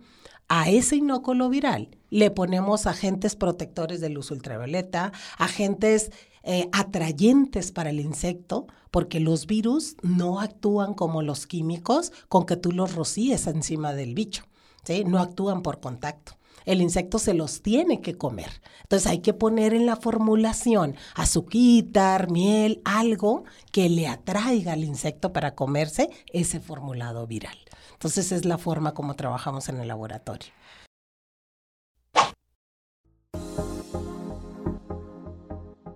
A 0.49 0.71
ese 0.71 0.97
inóculo 0.97 1.51
viral 1.51 1.91
le 2.09 2.31
ponemos 2.31 2.87
agentes 2.87 3.37
protectores 3.37 4.01
de 4.01 4.09
luz 4.09 4.31
ultravioleta, 4.31 5.13
agentes 5.37 6.11
eh, 6.43 6.71
atrayentes 6.73 7.71
para 7.73 7.91
el 7.91 8.01
insecto, 8.01 8.67
porque 8.91 9.21
los 9.21 9.47
virus 9.47 9.97
no 10.03 10.41
actúan 10.41 10.95
como 10.95 11.21
los 11.21 11.47
químicos 11.47 12.13
con 12.31 12.47
que 12.47 12.57
tú 12.57 12.73
los 12.73 12.95
rocíes 12.95 13.47
encima 13.47 13.93
del 13.93 14.15
bicho, 14.15 14.45
¿sí? 14.89 15.05
No 15.05 15.21
actúan 15.21 15.63
por 15.63 15.81
contacto 15.81 16.39
el 16.69 16.83
insecto 16.83 17.19
se 17.19 17.33
los 17.33 17.63
tiene 17.63 18.03
que 18.03 18.19
comer. 18.19 18.61
Entonces 18.83 19.11
hay 19.11 19.21
que 19.21 19.33
poner 19.33 19.73
en 19.73 19.87
la 19.87 19.97
formulación 19.97 20.97
azuquitar, 21.15 22.31
miel, 22.31 22.83
algo 22.85 23.45
que 23.73 23.89
le 23.89 24.07
atraiga 24.07 24.75
al 24.75 24.85
insecto 24.85 25.33
para 25.33 25.55
comerse 25.55 26.11
ese 26.31 26.61
formulado 26.61 27.27
viral. 27.27 27.57
Entonces 27.95 28.33
es 28.33 28.45
la 28.45 28.59
forma 28.59 28.93
como 28.93 29.17
trabajamos 29.17 29.71
en 29.71 29.79
el 29.79 29.89
laboratorio. 29.89 30.53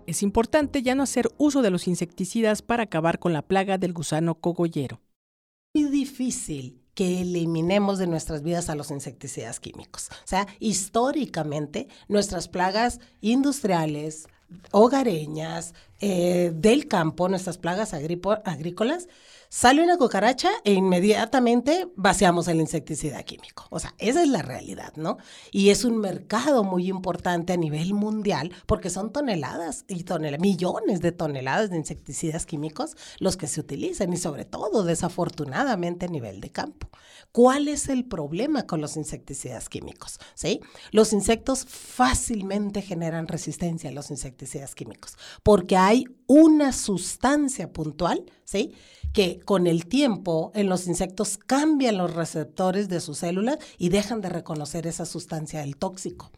Es 0.07 0.23
importante 0.23 0.83
ya 0.83 0.95
no 0.95 1.03
hacer 1.03 1.29
uso 1.37 1.61
de 1.61 1.71
los 1.71 1.87
insecticidas 1.87 2.63
para 2.63 2.85
acabar 2.85 3.19
con 3.19 3.35
la 3.35 3.43
plaga 3.43 3.77
del 3.77 3.93
gusano 3.93 4.37
cogollero. 4.37 5.03
Es 5.75 5.91
difícil 5.91 6.82
que 6.95 7.23
eliminemos 7.23 7.99
de 7.99 8.07
nuestras 8.07 8.43
vidas 8.43 8.69
a 8.69 8.75
los 8.75 8.91
insecticidas 8.91 9.61
químicos. 9.61 10.09
O 10.11 10.27
sea, 10.27 10.47
históricamente 10.61 11.89
nuestras 12.09 12.49
plagas 12.49 13.01
industriales, 13.21 14.29
hogareñas, 14.71 15.75
eh, 16.01 16.53
del 16.55 16.89
campo, 16.89 17.29
nuestras 17.29 17.59
plagas 17.59 17.95
agrícolas, 17.95 19.09
Sale 19.55 19.83
una 19.83 19.99
cucaracha 19.99 20.49
e 20.65 20.73
inmediatamente 20.73 21.87
vaciamos 21.95 22.49
el 22.49 22.59
insecticida 22.59 23.23
químico. 23.23 23.67
O 23.69 23.79
sea, 23.81 23.95
esa 23.99 24.23
es 24.23 24.29
la 24.31 24.41
realidad, 24.41 24.95
¿no? 24.97 25.19
Y 25.51 25.69
es 25.69 25.85
un 25.85 25.99
mercado 25.99 26.65
muy 26.65 26.89
importante 26.89 27.53
a 27.53 27.59
nivel 27.59 27.93
mundial 27.93 28.51
porque 28.65 28.89
son 28.89 29.13
toneladas 29.13 29.85
y 29.89 30.05
toneladas, 30.05 30.41
millones 30.41 31.03
de 31.03 31.13
toneladas 31.13 31.69
de 31.69 31.77
insecticidas 31.77 32.47
químicos 32.47 32.97
los 33.19 33.37
que 33.37 33.47
se 33.47 33.61
utilizan 33.61 34.11
y 34.15 34.17
sobre 34.17 34.47
todo, 34.47 34.85
desafortunadamente, 34.85 36.07
a 36.07 36.09
nivel 36.09 36.41
de 36.41 36.49
campo. 36.49 36.89
¿Cuál 37.31 37.69
es 37.69 37.91
el 37.91 38.07
problema 38.07 38.67
con 38.67 38.81
los 38.81 38.97
insecticidas 38.97 39.69
químicos? 39.69 40.19
¿Sí? 40.35 40.61
Los 40.93 41.13
insectos 41.13 41.67
fácilmente 41.67 42.81
generan 42.81 43.29
resistencia 43.29 43.91
a 43.91 43.93
los 43.93 44.11
insecticidas 44.11 44.75
químicos 44.75 45.19
porque 45.43 45.77
hay 45.77 46.05
una 46.33 46.73
sustancia 46.73 47.75
puntual, 47.75 48.25
¿sí? 48.45 48.73
que 49.13 49.41
con 49.41 49.67
el 49.67 49.85
tiempo 49.85 50.51
en 50.55 50.71
los 50.71 50.87
insectos 50.87 51.37
cambian 51.37 51.99
los 51.99 52.15
receptores 52.15 52.89
de 52.89 53.01
sus 53.01 53.19
células 53.19 53.59
y 53.77 53.91
dejan 53.91 54.23
de 54.23 54.31
reconocer 54.31 54.87
esa 54.87 55.05
sustancia 55.05 55.61
del 55.61 55.77
tóxico. 55.77 56.33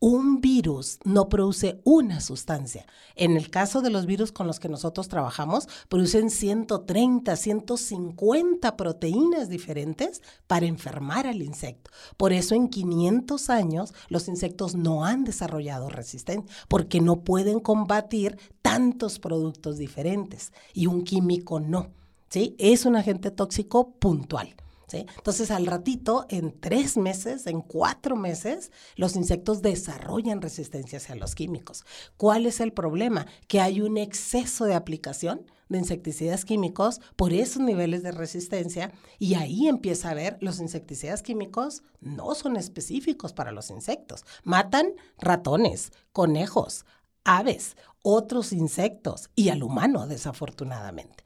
Un 0.00 0.40
virus 0.40 1.00
no 1.04 1.28
produce 1.28 1.80
una 1.82 2.20
sustancia. 2.20 2.86
En 3.16 3.36
el 3.36 3.50
caso 3.50 3.80
de 3.82 3.90
los 3.90 4.06
virus 4.06 4.30
con 4.30 4.46
los 4.46 4.60
que 4.60 4.68
nosotros 4.68 5.08
trabajamos, 5.08 5.68
producen 5.88 6.30
130, 6.30 7.34
150 7.34 8.76
proteínas 8.76 9.48
diferentes 9.48 10.22
para 10.46 10.66
enfermar 10.66 11.26
al 11.26 11.42
insecto. 11.42 11.90
Por 12.16 12.32
eso 12.32 12.54
en 12.54 12.68
500 12.68 13.50
años 13.50 13.92
los 14.08 14.28
insectos 14.28 14.76
no 14.76 15.04
han 15.04 15.24
desarrollado 15.24 15.88
resistencia, 15.88 16.54
porque 16.68 17.00
no 17.00 17.22
pueden 17.24 17.58
combatir 17.58 18.38
tantos 18.68 19.18
productos 19.18 19.78
diferentes 19.78 20.52
y 20.74 20.88
un 20.88 21.02
químico 21.02 21.58
no. 21.58 21.88
¿sí? 22.28 22.54
Es 22.58 22.84
un 22.84 22.96
agente 22.96 23.30
tóxico 23.30 23.92
puntual. 23.92 24.54
¿Sí? 24.86 25.06
Entonces, 25.16 25.50
al 25.50 25.66
ratito, 25.66 26.26
en 26.30 26.58
tres 26.60 26.96
meses, 26.96 27.46
en 27.46 27.60
cuatro 27.60 28.16
meses, 28.16 28.72
los 28.96 29.16
insectos 29.16 29.60
desarrollan 29.60 30.40
resistencia 30.40 30.96
hacia 30.96 31.14
los 31.14 31.34
químicos. 31.34 31.84
¿Cuál 32.16 32.46
es 32.46 32.60
el 32.60 32.72
problema? 32.72 33.26
Que 33.48 33.60
hay 33.60 33.82
un 33.82 33.98
exceso 33.98 34.64
de 34.64 34.74
aplicación 34.74 35.44
de 35.68 35.78
insecticidas 35.78 36.46
químicos 36.46 37.00
por 37.16 37.34
esos 37.34 37.62
niveles 37.62 38.02
de 38.02 38.12
resistencia 38.12 38.92
y 39.18 39.34
ahí 39.34 39.68
empieza 39.68 40.08
a 40.10 40.14
ver 40.14 40.38
los 40.40 40.58
insecticidas 40.58 41.22
químicos 41.22 41.82
no 42.00 42.34
son 42.34 42.56
específicos 42.56 43.34
para 43.34 43.52
los 43.52 43.68
insectos. 43.68 44.24
Matan 44.42 44.94
ratones, 45.18 45.92
conejos, 46.12 46.86
aves, 47.28 47.76
otros 48.02 48.52
insectos 48.52 49.30
y 49.34 49.48
al 49.48 49.62
humano, 49.62 50.06
desafortunadamente 50.06 51.24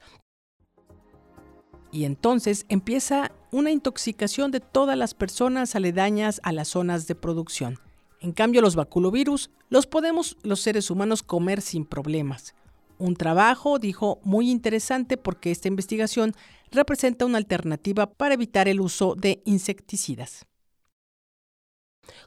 y 1.93 2.05
entonces 2.05 2.65
empieza 2.69 3.31
una 3.51 3.69
intoxicación 3.69 4.49
de 4.49 4.59
todas 4.59 4.97
las 4.97 5.13
personas 5.13 5.75
aledañas 5.75 6.41
a 6.43 6.51
las 6.51 6.69
zonas 6.69 7.05
de 7.05 7.13
producción. 7.13 7.77
En 8.19 8.31
cambio, 8.31 8.61
los 8.61 8.75
baculovirus 8.75 9.51
los 9.69 9.85
podemos 9.85 10.37
los 10.41 10.59
seres 10.59 10.89
humanos 10.89 11.21
comer 11.21 11.61
sin 11.61 11.85
problemas. 11.85 12.55
Un 12.97 13.15
trabajo, 13.15 13.77
dijo, 13.77 14.19
muy 14.23 14.49
interesante 14.49 15.17
porque 15.17 15.51
esta 15.51 15.67
investigación 15.67 16.33
representa 16.71 17.25
una 17.25 17.37
alternativa 17.37 18.07
para 18.07 18.33
evitar 18.33 18.67
el 18.67 18.81
uso 18.81 19.13
de 19.15 19.43
insecticidas. 19.45 20.47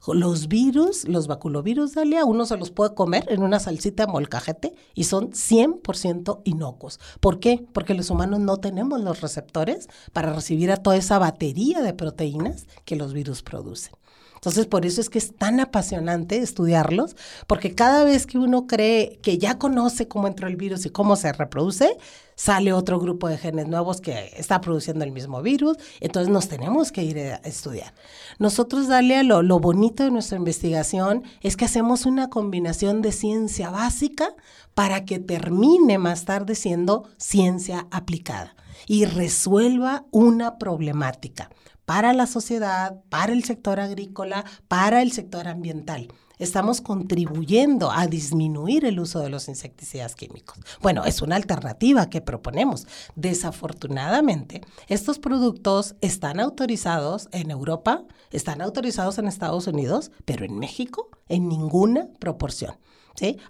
Los 0.06 0.48
virus, 0.48 1.06
los 1.08 1.26
baculovirus, 1.26 1.94
Dalia, 1.94 2.24
uno 2.24 2.46
se 2.46 2.56
los 2.56 2.70
puede 2.70 2.94
comer 2.94 3.26
en 3.28 3.42
una 3.42 3.58
salsita 3.58 4.06
molcajete 4.06 4.74
y 4.94 5.04
son 5.04 5.32
100% 5.32 6.42
inocuos. 6.44 7.00
¿Por 7.20 7.40
qué? 7.40 7.64
Porque 7.72 7.94
los 7.94 8.10
humanos 8.10 8.40
no 8.40 8.58
tenemos 8.58 9.00
los 9.00 9.20
receptores 9.20 9.88
para 10.12 10.32
recibir 10.32 10.70
a 10.70 10.76
toda 10.76 10.96
esa 10.96 11.18
batería 11.18 11.82
de 11.82 11.92
proteínas 11.92 12.66
que 12.84 12.96
los 12.96 13.12
virus 13.12 13.42
producen. 13.42 13.94
Entonces, 14.36 14.66
por 14.66 14.86
eso 14.86 15.00
es 15.00 15.10
que 15.10 15.18
es 15.18 15.34
tan 15.34 15.58
apasionante 15.58 16.38
estudiarlos, 16.38 17.16
porque 17.48 17.74
cada 17.74 18.04
vez 18.04 18.26
que 18.26 18.38
uno 18.38 18.66
cree 18.66 19.18
que 19.22 19.38
ya 19.38 19.58
conoce 19.58 20.06
cómo 20.06 20.28
entró 20.28 20.46
el 20.46 20.56
virus 20.56 20.86
y 20.86 20.90
cómo 20.90 21.16
se 21.16 21.32
reproduce, 21.32 21.96
sale 22.36 22.72
otro 22.72 23.00
grupo 23.00 23.28
de 23.28 23.38
genes 23.38 23.66
nuevos 23.66 24.00
que 24.00 24.32
está 24.36 24.60
produciendo 24.60 25.04
el 25.04 25.10
mismo 25.10 25.42
virus, 25.42 25.76
entonces 26.00 26.32
nos 26.32 26.48
tenemos 26.48 26.92
que 26.92 27.02
ir 27.02 27.18
a 27.18 27.36
estudiar. 27.36 27.92
Nosotros, 28.38 28.86
Dalia, 28.86 29.24
lo, 29.24 29.42
lo 29.42 29.58
bonito 29.58 30.04
de 30.04 30.12
nuestra 30.12 30.36
investigación 30.36 31.24
es 31.40 31.56
que 31.56 31.64
hacemos 31.64 32.06
una 32.06 32.30
combinación 32.30 33.02
de 33.02 33.10
ciencia 33.10 33.70
básica 33.70 34.28
para 34.74 35.04
que 35.04 35.18
termine 35.18 35.98
más 35.98 36.24
tarde 36.26 36.54
siendo 36.54 37.08
ciencia 37.16 37.88
aplicada 37.90 38.54
y 38.86 39.06
resuelva 39.06 40.04
una 40.10 40.58
problemática 40.58 41.50
para 41.86 42.12
la 42.12 42.26
sociedad, 42.26 43.00
para 43.08 43.32
el 43.32 43.44
sector 43.44 43.80
agrícola, 43.80 44.44
para 44.68 45.02
el 45.02 45.12
sector 45.12 45.48
ambiental. 45.48 46.08
Estamos 46.38 46.82
contribuyendo 46.82 47.90
a 47.90 48.06
disminuir 48.06 48.84
el 48.84 49.00
uso 49.00 49.20
de 49.20 49.30
los 49.30 49.48
insecticidas 49.48 50.14
químicos. 50.14 50.58
Bueno, 50.82 51.04
es 51.04 51.22
una 51.22 51.36
alternativa 51.36 52.10
que 52.10 52.20
proponemos. 52.20 52.86
Desafortunadamente, 53.14 54.60
estos 54.88 55.18
productos 55.18 55.94
están 56.02 56.38
autorizados 56.40 57.28
en 57.32 57.50
Europa, 57.50 58.04
están 58.30 58.60
autorizados 58.60 59.16
en 59.16 59.28
Estados 59.28 59.66
Unidos, 59.66 60.10
pero 60.26 60.44
en 60.44 60.58
México 60.58 61.08
en 61.28 61.48
ninguna 61.48 62.08
proporción. 62.18 62.76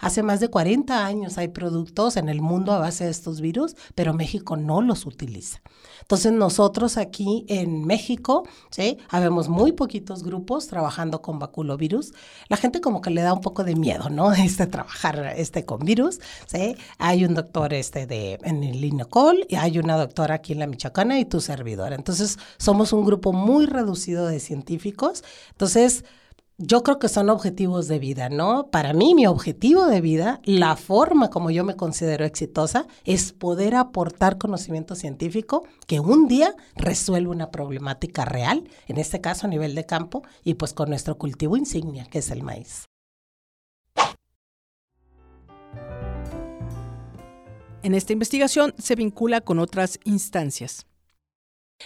Hace 0.01 0.23
más 0.23 0.41
de 0.41 0.49
40 0.49 1.05
años 1.05 1.39
hay 1.39 1.49
productos 1.49 2.17
en 2.17 2.29
el 2.29 2.41
mundo 2.41 2.73
a 2.73 2.79
base 2.79 3.05
de 3.05 3.11
estos 3.11 3.41
virus, 3.41 3.75
pero 3.95 4.15
México 4.15 4.57
no 4.57 4.81
los 4.81 5.07
utiliza. 5.07 5.61
Entonces 6.01 6.33
nosotros 6.33 6.97
aquí 6.97 7.45
en 7.49 7.85
México, 7.85 8.47
¿sí? 8.71 8.99
Habemos 9.09 9.49
muy 9.49 9.73
poquitos 9.73 10.23
grupos 10.23 10.69
trabajando 10.69 11.21
con 11.21 11.39
baculovirus. 11.39 12.13
La 12.49 12.57
gente 12.57 12.81
como 12.81 13.01
que 13.01 13.11
le 13.11 13.23
da 13.23 13.33
un 13.33 13.41
poco 13.41 13.65
de 13.65 13.75
miedo, 13.75 14.09
¿no? 14.09 14.33
Este 14.47 14.67
trabajar 14.67 15.35
este 15.37 15.65
con 15.65 15.81
virus, 15.81 16.21
¿sí? 16.47 16.77
Hay 16.99 17.25
un 17.25 17.35
doctor 17.35 17.75
este 17.75 18.07
de 18.07 18.39
en 18.45 18.63
el 18.63 18.85
INOCOL 18.85 19.47
y 19.49 19.57
hay 19.57 19.79
una 19.79 19.97
doctora 19.97 20.37
aquí 20.37 20.53
en 20.53 20.61
la 20.61 20.67
Michoacana 20.67 21.19
y 21.19 21.25
tu 21.25 21.41
servidor. 21.41 21.93
Entonces 21.93 22.39
somos 22.59 22.93
un 22.93 23.05
grupo 23.05 23.33
muy 23.33 23.67
reducido 23.67 24.27
de 24.27 24.39
científicos. 24.39 25.25
Entonces 25.51 26.05
yo 26.59 26.83
creo 26.83 26.99
que 26.99 27.09
son 27.09 27.29
objetivos 27.29 27.87
de 27.87 27.99
vida, 27.99 28.31
¿no? 28.31 28.69
Para 28.71 28.95
mí, 28.95 29.15
mi 29.15 29.27
objetivo 29.27 29.87
de 29.87 30.01
vida, 30.01 30.41
la 30.45 30.77
forma 30.77 31.29
como 31.29 31.51
yo 31.51 31.65
me 31.65 31.77
considero 31.77 32.25
exitosa, 32.25 32.87
es 33.05 33.33
poder 33.33 33.75
aportar 33.75 34.39
conocimiento 34.39 34.95
científico 34.95 35.67
que 35.87 36.01
un 36.01 36.29
día 36.29 36.55
resuelve 36.75 37.29
una 37.29 37.51
problemática 37.51 38.25
real, 38.25 38.69
en 38.89 38.97
este 38.97 39.21
caso 39.21 39.47
a 39.47 39.51
nivel 39.51 39.75
de 39.75 39.85
campo, 39.85 40.23
y 40.45 40.55
pues 40.55 40.73
con 40.73 40.89
nuestro 40.89 41.19
cultivo 41.19 41.59
insignia, 41.59 42.07
que 42.07 42.21
es 42.21 42.31
el 42.31 42.43
maíz. 42.43 42.87
En 47.83 47.95
esta 47.95 48.15
investigación 48.15 48.75
se 48.79 48.97
vincula 48.97 49.43
con 49.43 49.59
otras 49.59 50.01
instancias. 50.05 50.87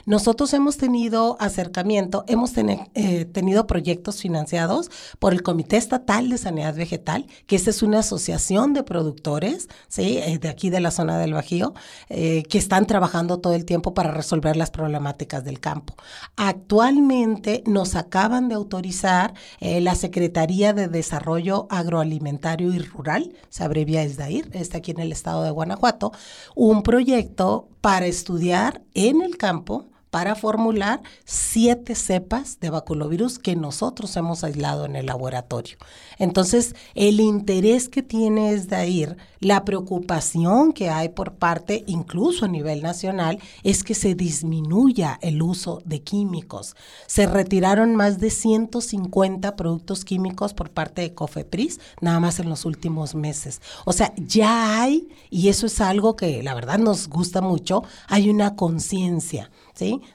Nosotros 0.06 0.54
hemos 0.54 0.76
tenido 0.76 1.36
acercamiento, 1.40 2.24
hemos 2.26 2.56
eh, 2.56 3.24
tenido 3.26 3.66
proyectos 3.66 4.20
financiados 4.20 4.90
por 5.18 5.32
el 5.32 5.42
Comité 5.42 5.76
Estatal 5.76 6.30
de 6.30 6.38
Sanidad 6.38 6.74
Vegetal, 6.74 7.26
que 7.46 7.56
es 7.56 7.82
una 7.82 7.98
asociación 7.98 8.72
de 8.72 8.82
productores, 8.82 9.68
¿sí? 9.88 10.18
Eh, 10.18 10.38
de 10.38 10.48
aquí 10.48 10.70
de 10.70 10.80
la 10.80 10.90
zona 10.90 11.18
del 11.18 11.34
Bajío, 11.34 11.74
eh, 12.08 12.44
que 12.44 12.58
están 12.58 12.86
trabajando 12.86 13.40
todo 13.40 13.54
el 13.54 13.64
tiempo 13.64 13.92
para 13.92 14.10
resolver 14.10 14.56
las 14.56 14.70
problemáticas 14.70 15.44
del 15.44 15.60
campo. 15.60 15.94
Actualmente 16.36 17.62
nos 17.66 17.94
acaban 17.94 18.48
de 18.48 18.54
autorizar 18.54 19.34
la 19.60 19.94
Secretaría 19.94 20.72
de 20.72 20.88
Desarrollo 20.88 21.66
Agroalimentario 21.70 22.72
y 22.72 22.78
Rural, 22.78 23.32
se 23.48 23.64
abrevia 23.64 24.08
SDAIR, 24.08 24.48
está 24.52 24.78
aquí 24.78 24.92
en 24.92 25.00
el 25.00 25.12
estado 25.12 25.42
de 25.42 25.50
Guanajuato, 25.50 26.12
un 26.54 26.82
proyecto 26.82 27.68
para 27.80 28.06
estudiar 28.06 28.82
en 28.94 29.22
el 29.22 29.36
campo 29.36 29.79
para 30.10 30.34
formular 30.34 31.02
siete 31.24 31.94
cepas 31.94 32.58
de 32.60 32.70
baculovirus 32.70 33.38
que 33.38 33.56
nosotros 33.56 34.16
hemos 34.16 34.44
aislado 34.44 34.84
en 34.84 34.96
el 34.96 35.06
laboratorio. 35.06 35.76
Entonces, 36.18 36.74
el 36.94 37.20
interés 37.20 37.88
que 37.88 38.02
tiene 38.02 38.52
es 38.52 38.68
de 38.68 38.88
ir, 38.88 39.16
la 39.38 39.64
preocupación 39.64 40.72
que 40.72 40.90
hay 40.90 41.08
por 41.08 41.34
parte, 41.34 41.84
incluso 41.86 42.44
a 42.44 42.48
nivel 42.48 42.82
nacional, 42.82 43.38
es 43.62 43.82
que 43.84 43.94
se 43.94 44.14
disminuya 44.14 45.18
el 45.22 45.40
uso 45.40 45.80
de 45.84 46.02
químicos. 46.02 46.76
Se 47.06 47.26
retiraron 47.26 47.96
más 47.96 48.18
de 48.18 48.30
150 48.30 49.56
productos 49.56 50.04
químicos 50.04 50.52
por 50.52 50.70
parte 50.70 51.02
de 51.02 51.14
Cofepris, 51.14 51.80
nada 52.00 52.20
más 52.20 52.38
en 52.40 52.50
los 52.50 52.64
últimos 52.64 53.14
meses. 53.14 53.62
O 53.86 53.92
sea, 53.92 54.12
ya 54.16 54.82
hay, 54.82 55.08
y 55.30 55.48
eso 55.48 55.66
es 55.66 55.80
algo 55.80 56.16
que 56.16 56.42
la 56.42 56.54
verdad 56.54 56.78
nos 56.78 57.08
gusta 57.08 57.40
mucho, 57.40 57.82
hay 58.08 58.28
una 58.28 58.56
conciencia 58.56 59.50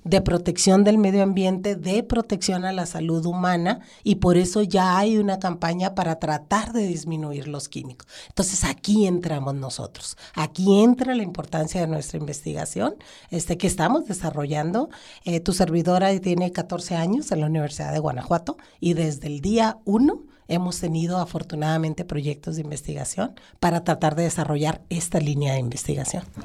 de 0.04 0.22
protección 0.22 0.84
del 0.84 0.98
medio 0.98 1.24
ambiente, 1.24 1.76
de 1.76 2.04
protección 2.04 2.66
a 2.66 2.72
la 2.72 2.86
salud 2.86 3.26
humana 3.26 3.80
y 4.04 4.16
por 4.16 4.38
eso 4.38 4.62
ya 4.62 4.98
hay 4.98 5.18
una 5.18 5.40
campaña 5.40 5.96
para 5.96 6.20
tratar 6.20 6.74
de 6.74 6.86
disminuir 6.88 7.48
los 7.48 7.70
químicos. 7.70 8.08
Entonces 8.30 8.64
aquí 8.64 9.08
entramos 9.08 9.56
nosotros, 9.56 10.18
aquí 10.34 10.82
entra 10.82 11.16
la 11.16 11.24
importancia 11.24 11.82
de 11.82 11.88
nuestra 11.88 12.20
investigación 12.20 12.96
este, 13.30 13.58
que 13.58 13.68
estamos 13.68 14.06
desarrollando. 14.06 14.90
Eh, 15.24 15.40
tu 15.40 15.54
servidora 15.54 16.18
tiene 16.20 16.52
14 16.52 16.96
años 16.96 17.32
en 17.32 17.42
la 17.42 17.48
Universidad 17.48 17.92
de 17.92 18.00
Guanajuato 18.00 18.58
y 18.80 18.94
desde 18.94 19.28
el 19.28 19.42
día 19.42 19.80
1 19.86 20.24
hemos 20.48 20.80
tenido 20.80 21.18
afortunadamente 21.18 22.06
proyectos 22.06 22.56
de 22.56 22.62
investigación 22.62 23.34
para 23.60 23.84
tratar 23.84 24.16
de 24.16 24.24
desarrollar 24.24 24.82
esta 24.90 25.20
línea 25.20 25.54
de 25.54 25.60
investigación. 25.60 26.45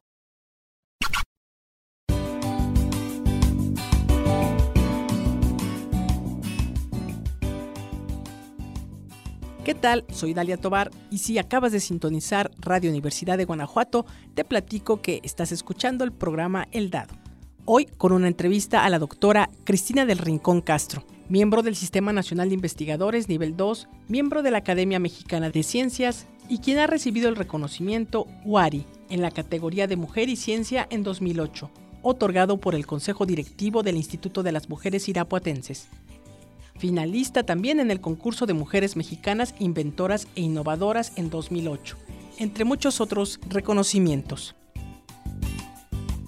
¿Qué 9.70 9.76
tal? 9.76 10.04
Soy 10.12 10.34
Dalia 10.34 10.56
Tobar 10.56 10.90
y 11.12 11.18
si 11.18 11.38
acabas 11.38 11.70
de 11.70 11.78
sintonizar 11.78 12.50
Radio 12.58 12.90
Universidad 12.90 13.38
de 13.38 13.44
Guanajuato, 13.44 14.04
te 14.34 14.44
platico 14.44 15.00
que 15.00 15.20
estás 15.22 15.52
escuchando 15.52 16.02
el 16.02 16.10
programa 16.10 16.66
El 16.72 16.90
Dado. 16.90 17.14
Hoy 17.66 17.86
con 17.86 18.10
una 18.10 18.26
entrevista 18.26 18.84
a 18.84 18.90
la 18.90 18.98
doctora 18.98 19.48
Cristina 19.62 20.06
del 20.06 20.18
Rincón 20.18 20.60
Castro, 20.60 21.04
miembro 21.28 21.62
del 21.62 21.76
Sistema 21.76 22.12
Nacional 22.12 22.48
de 22.48 22.56
Investigadores 22.56 23.28
Nivel 23.28 23.56
2, 23.56 23.86
miembro 24.08 24.42
de 24.42 24.50
la 24.50 24.58
Academia 24.58 24.98
Mexicana 24.98 25.50
de 25.50 25.62
Ciencias 25.62 26.26
y 26.48 26.58
quien 26.58 26.78
ha 26.78 26.88
recibido 26.88 27.28
el 27.28 27.36
reconocimiento 27.36 28.26
UARI 28.44 28.86
en 29.08 29.22
la 29.22 29.30
categoría 29.30 29.86
de 29.86 29.94
Mujer 29.94 30.28
y 30.30 30.34
Ciencia 30.34 30.88
en 30.90 31.04
2008, 31.04 31.70
otorgado 32.02 32.56
por 32.56 32.74
el 32.74 32.86
Consejo 32.86 33.24
Directivo 33.24 33.84
del 33.84 33.98
Instituto 33.98 34.42
de 34.42 34.50
las 34.50 34.68
Mujeres 34.68 35.08
Irapuatenses 35.08 35.88
finalista 36.80 37.42
también 37.42 37.78
en 37.78 37.90
el 37.90 38.00
concurso 38.00 38.46
de 38.46 38.54
mujeres 38.54 38.96
mexicanas 38.96 39.54
inventoras 39.58 40.26
e 40.34 40.40
innovadoras 40.40 41.12
en 41.16 41.28
2008, 41.28 41.98
entre 42.38 42.64
muchos 42.64 43.02
otros 43.02 43.38
reconocimientos. 43.50 44.56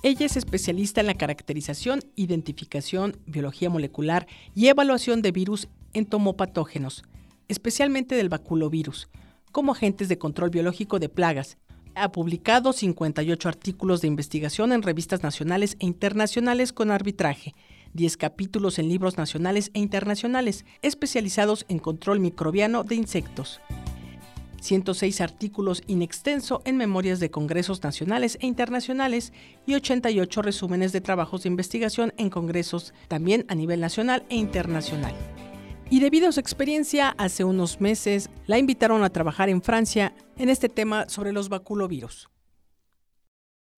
Ella 0.03 0.27
es 0.27 0.37
especialista 0.37 1.01
en 1.01 1.07
la 1.07 1.15
caracterización, 1.15 2.01
identificación, 2.17 3.17
biología 3.25 3.71
molecular 3.71 4.27
y 4.55 4.67
evaluación 4.67 5.23
de 5.23 5.33
virus 5.33 5.69
entomopatógenos, 5.95 7.03
especialmente 7.49 8.15
del 8.15 8.29
baculovirus, 8.29 9.09
como 9.53 9.73
agentes 9.73 10.09
de 10.11 10.19
control 10.19 10.51
biológico 10.51 10.99
de 10.99 11.09
plagas. 11.09 11.57
Ha 11.95 12.13
publicado 12.13 12.75
58 12.75 13.49
artículos 13.49 14.03
de 14.03 14.09
investigación 14.09 14.73
en 14.73 14.83
revistas 14.83 15.23
nacionales 15.23 15.77
e 15.79 15.87
internacionales 15.87 16.75
con 16.75 16.91
arbitraje 16.91 17.55
10 17.95 18.17
capítulos 18.17 18.79
en 18.79 18.89
libros 18.89 19.17
nacionales 19.17 19.71
e 19.75 19.81
internacionales 19.81 20.65
especializados 20.83 21.65
en 21.69 21.79
control 21.79 22.21
microbiano 22.21 22.85
de 22.85 22.95
insectos. 22.95 23.61
106 24.63 25.21
artículos 25.21 25.83
in 25.87 26.03
extenso 26.03 26.63
en 26.65 26.77
memorias 26.77 27.21
de 27.21 27.31
congresos 27.31 27.83
nacionales 27.83 28.39
e 28.41 28.47
internacionales 28.47 29.33
y 29.67 29.75
88 29.75 30.41
resúmenes 30.41 30.93
de 30.93 31.01
trabajos 31.01 31.43
de 31.43 31.49
investigación 31.49 32.15
en 32.17 32.31
congresos 32.31 32.95
también 33.09 33.45
a 33.49 33.55
nivel 33.55 33.81
nacional 33.81 34.25
e 34.29 34.37
internacional. 34.37 35.15
Y 35.91 36.01
debido 36.01 36.29
a 36.29 36.33
su 36.33 36.41
experiencia, 36.41 37.11
hace 37.19 37.45
unos 37.45 37.81
meses 37.81 38.31
la 38.47 38.59
invitaron 38.59 39.03
a 39.05 39.11
trabajar 39.11 39.49
en 39.49 39.63
Francia 39.63 40.15
en 40.39 40.49
este 40.49 40.69
tema 40.69 41.09
sobre 41.09 41.33
los 41.33 41.49
baculovirus. 41.49 42.31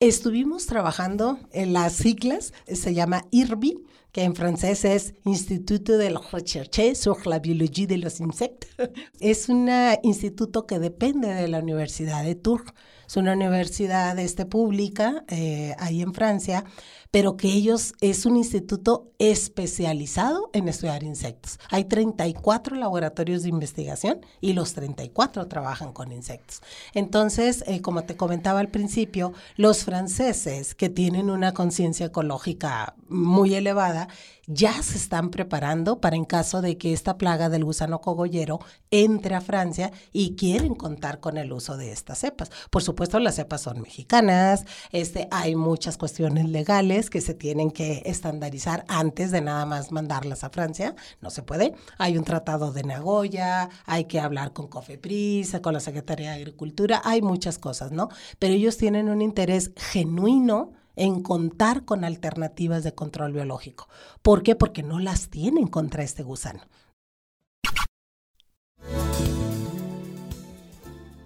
Estuvimos 0.01 0.67
trabajando 0.67 1.39
en 1.51 1.73
las 1.73 1.95
siglas, 1.95 2.53
se 2.67 2.95
llama 2.95 3.25
IRBI, 3.31 3.85
que 4.15 4.23
en 4.23 4.37
francés 4.37 4.85
es 4.85 5.15
Instituto 5.25 5.99
de 5.99 6.09
la 6.09 6.21
Recherche 6.21 6.95
sur 6.95 7.27
la 7.27 7.41
Biologie 7.41 7.89
de 7.89 7.99
los 7.99 8.21
Insectes. 8.21 8.71
Es 9.21 9.49
un 9.49 9.69
instituto 10.05 10.67
que 10.67 10.79
depende 10.79 11.35
de 11.35 11.49
la 11.49 11.59
Universidad 11.59 12.23
de 12.23 12.37
Tours. 12.37 12.73
Es 13.09 13.17
una 13.17 13.33
universidad 13.33 14.19
este, 14.19 14.47
pública 14.47 15.25
eh, 15.29 15.75
ahí 15.79 16.01
en 16.01 16.15
Francia, 16.15 16.65
pero 17.11 17.37
que 17.37 17.49
ellos 17.49 17.93
es 18.01 18.27
un 18.27 18.37
instituto 18.37 19.13
especializado 19.19 20.51
en 20.53 20.69
estudiar 20.69 21.05
insectos. 21.05 21.61
Hay 21.71 21.85
34 21.85 22.75
laboratorios 22.77 23.43
de 23.43 23.51
investigación 23.51 24.27
y 24.41 24.53
los 24.53 24.75
34 24.75 25.47
trabajan 25.47 25.93
con 25.93 26.11
insectos. 26.11 26.61
Entonces, 26.93 27.63
eh, 27.69 27.81
como 27.83 28.03
te 28.03 28.17
comentaba 28.17 28.59
al 28.59 28.69
principio, 28.69 29.33
los 29.57 29.85
franceses 29.85 30.75
que 30.75 30.89
tienen 30.89 31.31
una 31.31 31.53
conciencia 31.53 32.07
ecológica 32.07 32.97
muy 33.09 33.55
elevada, 33.55 34.04
ya 34.47 34.83
se 34.83 34.97
están 34.97 35.31
preparando 35.31 36.01
para 36.01 36.17
en 36.17 36.25
caso 36.25 36.61
de 36.61 36.77
que 36.77 36.93
esta 36.93 37.17
plaga 37.17 37.49
del 37.49 37.65
gusano 37.65 38.01
cogollero 38.01 38.61
entre 38.91 39.35
a 39.35 39.41
Francia 39.41 39.93
y 40.13 40.37
quieren 40.37 40.75
contar 40.75 41.21
con 41.21 41.39
el 41.39 41.53
uso 41.53 41.77
de 41.77 41.93
estas 41.93 42.19
cepas. 42.19 42.51
Por 42.71 42.83
supuesto, 42.83 43.19
las 43.19 43.37
cepas 43.37 43.63
son 43.63 43.81
mexicanas, 43.81 44.65
este, 44.93 45.29
hay 45.31 45.57
muchas 45.57 45.97
cuestiones 45.97 46.49
legales 46.49 47.11
que 47.11 47.21
se 47.21 47.35
tienen 47.35 47.71
que 47.71 48.03
estandarizar 48.05 48.85
antes 48.89 49.31
de 49.31 49.41
nada 49.41 49.67
más 49.67 49.93
mandarlas 49.93 50.45
a 50.45 50.51
Francia, 50.51 50.95
no 51.21 51.31
se 51.31 51.43
puede. 51.43 51.75
Hay 51.99 52.19
un 52.19 52.25
tratado 52.25 52.73
de 52.73 52.83
Nagoya, 52.83 53.69
hay 53.87 54.05
que 54.05 54.21
hablar 54.21 54.53
con 54.53 54.69
COFEPRIS, 54.69 55.59
con 55.63 55.73
la 55.73 55.81
Secretaría 55.81 56.31
de 56.31 56.37
Agricultura, 56.37 57.01
hay 57.05 57.23
muchas 57.23 57.59
cosas, 57.59 57.93
¿no? 57.93 58.09
Pero 58.39 58.55
ellos 58.55 58.77
tienen 58.77 59.09
un 59.09 59.23
interés 59.23 59.73
genuino 59.77 60.73
en 60.97 61.23
contar 61.23 61.85
con 61.85 62.05
alternativas 62.05 62.85
de 62.85 62.95
control 62.95 63.33
biológico. 63.33 63.89
¿Por 64.23 64.43
qué? 64.43 64.55
Porque 64.55 64.83
no 64.83 64.99
las 64.99 65.29
tienen 65.29 65.67
contra 65.67 66.03
este 66.03 66.23
gusano. 66.23 66.61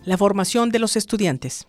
La 0.04 0.16
formación 0.16 0.70
de 0.70 0.78
los 0.78 0.96
estudiantes. 0.96 1.66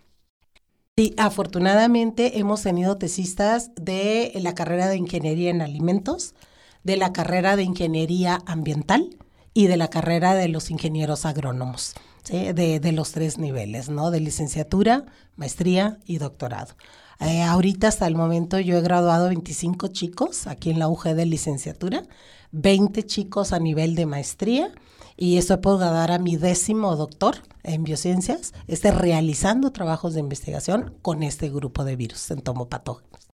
Sí, 0.96 1.14
afortunadamente 1.18 2.38
hemos 2.38 2.62
tenido 2.62 2.96
tesistas 2.96 3.70
de 3.74 4.32
la 4.36 4.54
carrera 4.54 4.88
de 4.88 4.96
Ingeniería 4.96 5.50
en 5.50 5.62
Alimentos, 5.62 6.34
de 6.82 6.96
la 6.96 7.12
carrera 7.12 7.56
de 7.56 7.62
Ingeniería 7.64 8.38
Ambiental 8.46 9.16
y 9.52 9.66
de 9.66 9.76
la 9.76 9.88
carrera 9.88 10.34
de 10.34 10.48
los 10.48 10.70
ingenieros 10.70 11.26
agrónomos, 11.26 11.94
de, 12.28 12.80
de 12.80 12.92
los 12.92 13.12
tres 13.12 13.38
niveles, 13.38 13.88
¿no? 13.88 14.10
De 14.10 14.20
licenciatura, 14.20 15.06
maestría 15.36 15.98
y 16.06 16.18
doctorado. 16.18 16.74
Eh, 17.20 17.42
ahorita 17.42 17.88
hasta 17.88 18.06
el 18.06 18.16
momento 18.16 18.58
yo 18.58 18.78
he 18.78 18.80
graduado 18.80 19.28
25 19.28 19.88
chicos 19.88 20.46
aquí 20.46 20.70
en 20.70 20.78
la 20.78 20.88
UG 20.88 21.14
de 21.14 21.26
licenciatura, 21.26 22.04
20 22.52 23.04
chicos 23.04 23.52
a 23.52 23.58
nivel 23.58 23.94
de 23.94 24.06
maestría 24.06 24.72
y 25.18 25.36
estoy 25.36 25.58
por 25.58 25.78
dar 25.78 26.10
a 26.12 26.18
mi 26.18 26.36
décimo 26.36 26.96
doctor 26.96 27.36
en 27.62 27.84
biociencias, 27.84 28.54
esté 28.68 28.90
realizando 28.90 29.70
trabajos 29.70 30.14
de 30.14 30.20
investigación 30.20 30.94
con 31.02 31.22
este 31.22 31.50
grupo 31.50 31.84
de 31.84 31.96
virus 31.96 32.30
entomopatógenos. 32.30 33.28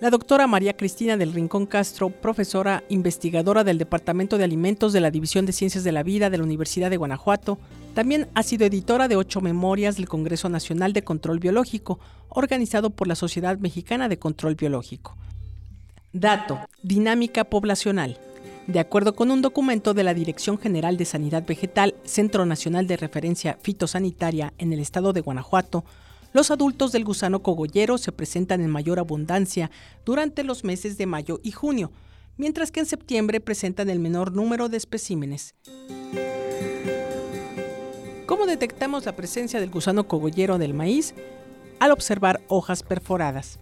La 0.00 0.08
doctora 0.08 0.46
María 0.46 0.78
Cristina 0.78 1.18
del 1.18 1.34
Rincón 1.34 1.66
Castro, 1.66 2.08
profesora 2.08 2.82
investigadora 2.88 3.64
del 3.64 3.76
Departamento 3.76 4.38
de 4.38 4.44
Alimentos 4.44 4.94
de 4.94 5.00
la 5.00 5.10
División 5.10 5.44
de 5.44 5.52
Ciencias 5.52 5.84
de 5.84 5.92
la 5.92 6.02
Vida 6.02 6.30
de 6.30 6.38
la 6.38 6.44
Universidad 6.44 6.88
de 6.88 6.96
Guanajuato, 6.96 7.58
también 7.92 8.26
ha 8.32 8.42
sido 8.42 8.64
editora 8.64 9.08
de 9.08 9.16
ocho 9.16 9.42
memorias 9.42 9.96
del 9.96 10.08
Congreso 10.08 10.48
Nacional 10.48 10.94
de 10.94 11.04
Control 11.04 11.38
Biológico, 11.38 11.98
organizado 12.30 12.88
por 12.88 13.08
la 13.08 13.14
Sociedad 13.14 13.58
Mexicana 13.58 14.08
de 14.08 14.18
Control 14.18 14.54
Biológico. 14.54 15.18
Dato, 16.14 16.58
dinámica 16.82 17.44
poblacional. 17.44 18.18
De 18.68 18.80
acuerdo 18.80 19.14
con 19.14 19.30
un 19.30 19.42
documento 19.42 19.92
de 19.92 20.04
la 20.04 20.14
Dirección 20.14 20.56
General 20.56 20.96
de 20.96 21.04
Sanidad 21.04 21.44
Vegetal, 21.46 21.94
Centro 22.04 22.46
Nacional 22.46 22.86
de 22.86 22.96
Referencia 22.96 23.58
Fitosanitaria 23.60 24.54
en 24.56 24.72
el 24.72 24.80
estado 24.80 25.12
de 25.12 25.20
Guanajuato, 25.20 25.84
los 26.32 26.50
adultos 26.50 26.92
del 26.92 27.04
gusano 27.04 27.42
cogollero 27.42 27.98
se 27.98 28.12
presentan 28.12 28.60
en 28.60 28.70
mayor 28.70 28.98
abundancia 28.98 29.70
durante 30.04 30.44
los 30.44 30.64
meses 30.64 30.96
de 30.96 31.06
mayo 31.06 31.40
y 31.42 31.50
junio, 31.50 31.92
mientras 32.36 32.70
que 32.70 32.80
en 32.80 32.86
septiembre 32.86 33.40
presentan 33.40 33.90
el 33.90 33.98
menor 33.98 34.32
número 34.32 34.68
de 34.68 34.76
especímenes. 34.76 35.54
¿Cómo 38.26 38.46
detectamos 38.46 39.06
la 39.06 39.16
presencia 39.16 39.60
del 39.60 39.70
gusano 39.70 40.06
cogollero 40.06 40.56
del 40.58 40.72
maíz? 40.72 41.14
Al 41.80 41.90
observar 41.90 42.40
hojas 42.48 42.82
perforadas. 42.82 43.58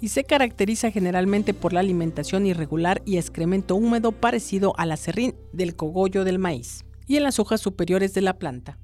Y 0.00 0.08
se 0.08 0.24
caracteriza 0.24 0.90
generalmente 0.90 1.54
por 1.54 1.72
la 1.72 1.80
alimentación 1.80 2.46
irregular 2.46 3.02
y 3.04 3.16
excremento 3.16 3.76
húmedo 3.76 4.12
parecido 4.12 4.72
al 4.76 4.92
acerrín 4.92 5.34
del 5.52 5.76
cogollo 5.76 6.24
del 6.24 6.38
maíz, 6.38 6.84
y 7.06 7.16
en 7.16 7.24
las 7.24 7.38
hojas 7.38 7.60
superiores 7.60 8.14
de 8.14 8.20
la 8.20 8.38
planta. 8.38 8.78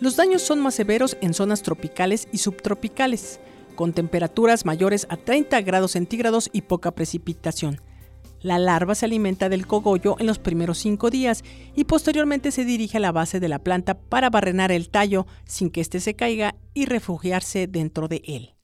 Los 0.00 0.16
daños 0.16 0.42
son 0.42 0.60
más 0.60 0.74
severos 0.74 1.16
en 1.20 1.34
zonas 1.34 1.62
tropicales 1.62 2.26
y 2.32 2.38
subtropicales, 2.38 3.38
con 3.76 3.92
temperaturas 3.92 4.64
mayores 4.64 5.06
a 5.08 5.16
30 5.16 5.60
grados 5.62 5.92
centígrados 5.92 6.50
y 6.52 6.62
poca 6.62 6.90
precipitación. 6.90 7.80
La 8.40 8.58
larva 8.58 8.94
se 8.94 9.06
alimenta 9.06 9.48
del 9.48 9.66
cogollo 9.66 10.16
en 10.18 10.26
los 10.26 10.38
primeros 10.38 10.78
cinco 10.78 11.10
días 11.10 11.42
y 11.74 11.84
posteriormente 11.84 12.50
se 12.50 12.64
dirige 12.64 12.98
a 12.98 13.00
la 13.00 13.12
base 13.12 13.40
de 13.40 13.48
la 13.48 13.60
planta 13.60 13.94
para 13.94 14.30
barrenar 14.30 14.70
el 14.70 14.90
tallo 14.90 15.26
sin 15.46 15.70
que 15.70 15.80
éste 15.80 16.00
se 16.00 16.14
caiga 16.14 16.54
y 16.74 16.84
refugiarse 16.84 17.66
dentro 17.66 18.08
de 18.08 18.22
él. 18.26 18.54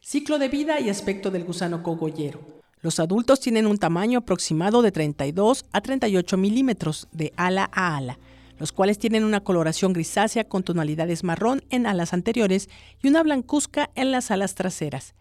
Ciclo 0.00 0.38
de 0.38 0.48
vida 0.48 0.80
y 0.80 0.90
aspecto 0.90 1.30
del 1.30 1.44
gusano 1.44 1.82
cogollero. 1.82 2.40
Los 2.82 3.00
adultos 3.00 3.40
tienen 3.40 3.66
un 3.66 3.78
tamaño 3.78 4.18
aproximado 4.18 4.82
de 4.82 4.92
32 4.92 5.64
a 5.72 5.80
38 5.80 6.36
milímetros 6.36 7.08
de 7.12 7.32
ala 7.36 7.70
a 7.72 7.96
ala 7.96 8.18
los 8.58 8.72
cuales 8.72 8.98
tienen 8.98 9.24
una 9.24 9.42
coloración 9.42 9.92
grisácea 9.92 10.44
con 10.44 10.62
tonalidades 10.62 11.24
marrón 11.24 11.62
en 11.70 11.86
alas 11.86 12.12
anteriores 12.12 12.68
y 13.02 13.08
una 13.08 13.22
blancuzca 13.22 13.90
en 13.94 14.10
las 14.10 14.30
alas 14.30 14.54
traseras. 14.54 15.14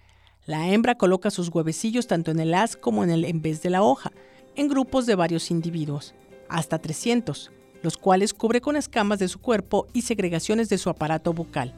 La 0.46 0.70
hembra 0.70 0.96
coloca 0.96 1.32
sus 1.32 1.50
huevecillos 1.50 2.08
tanto 2.08 2.32
en 2.32 2.40
el 2.40 2.54
haz 2.54 2.76
como 2.76 3.04
en 3.04 3.10
el 3.10 3.26
en 3.26 3.42
vez 3.42 3.62
de 3.62 3.72
la 3.72 3.82
hoja, 3.82 4.12
en 4.56 4.68
grupos 4.68 5.06
de 5.06 5.16
varios 5.16 5.52
individuos, 5.52 6.14
hasta 6.50 6.80
300, 6.80 7.52
los 7.82 7.98
cuales 7.98 8.34
cubre 8.34 8.62
con 8.62 8.76
escamas 8.76 9.20
de 9.20 9.28
su 9.28 9.40
cuerpo 9.40 9.88
y 9.94 10.04
segregaciones 10.04 10.70
de 10.70 10.78
su 10.78 10.90
aparato 10.90 11.34
bucal. 11.34 11.74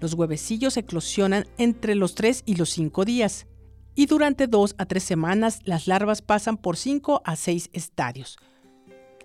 Los 0.00 0.14
huevecillos 0.14 0.76
eclosionan 0.76 1.46
entre 1.58 1.94
los 1.94 2.14
3 2.14 2.42
y 2.44 2.56
los 2.56 2.70
5 2.70 3.04
días, 3.04 3.46
y 3.94 4.06
durante 4.06 4.46
2 4.46 4.74
a 4.78 4.86
3 4.86 5.02
semanas 5.02 5.60
las 5.64 5.86
larvas 5.86 6.22
pasan 6.22 6.56
por 6.56 6.76
5 6.76 7.22
a 7.24 7.36
6 7.36 7.70
estadios, 7.72 8.38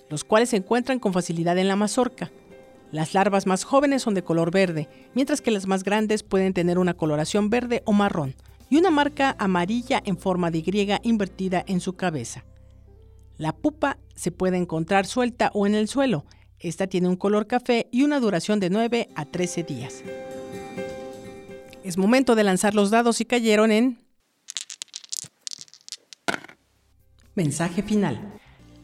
los 0.09 0.23
cuales 0.23 0.49
se 0.49 0.57
encuentran 0.57 0.99
con 0.99 1.13
facilidad 1.13 1.57
en 1.57 1.67
la 1.67 1.75
mazorca. 1.75 2.31
Las 2.91 3.13
larvas 3.13 3.45
más 3.45 3.63
jóvenes 3.63 4.01
son 4.01 4.13
de 4.13 4.23
color 4.23 4.51
verde, 4.51 4.87
mientras 5.13 5.41
que 5.41 5.51
las 5.51 5.67
más 5.67 5.83
grandes 5.83 6.23
pueden 6.23 6.53
tener 6.53 6.79
una 6.79 6.93
coloración 6.93 7.49
verde 7.49 7.81
o 7.85 7.91
marrón 7.91 8.35
y 8.69 8.77
una 8.77 8.91
marca 8.91 9.35
amarilla 9.39 10.01
en 10.05 10.17
forma 10.17 10.51
de 10.51 10.59
Y 10.59 10.91
invertida 11.03 11.63
en 11.67 11.79
su 11.79 11.93
cabeza. 11.93 12.45
La 13.37 13.53
pupa 13.53 13.97
se 14.15 14.31
puede 14.31 14.57
encontrar 14.57 15.05
suelta 15.05 15.51
o 15.53 15.67
en 15.67 15.75
el 15.75 15.87
suelo. 15.87 16.25
Esta 16.59 16.87
tiene 16.87 17.07
un 17.07 17.17
color 17.17 17.45
café 17.45 17.87
y 17.91 18.03
una 18.03 18.19
duración 18.19 18.59
de 18.59 18.69
9 18.69 19.09
a 19.15 19.25
13 19.25 19.63
días. 19.63 20.03
Es 21.83 21.97
momento 21.97 22.35
de 22.35 22.43
lanzar 22.43 22.73
los 22.73 22.89
dados 22.89 23.21
y 23.21 23.25
cayeron 23.25 23.71
en... 23.71 23.99
Mensaje 27.35 27.83
final. 27.83 28.33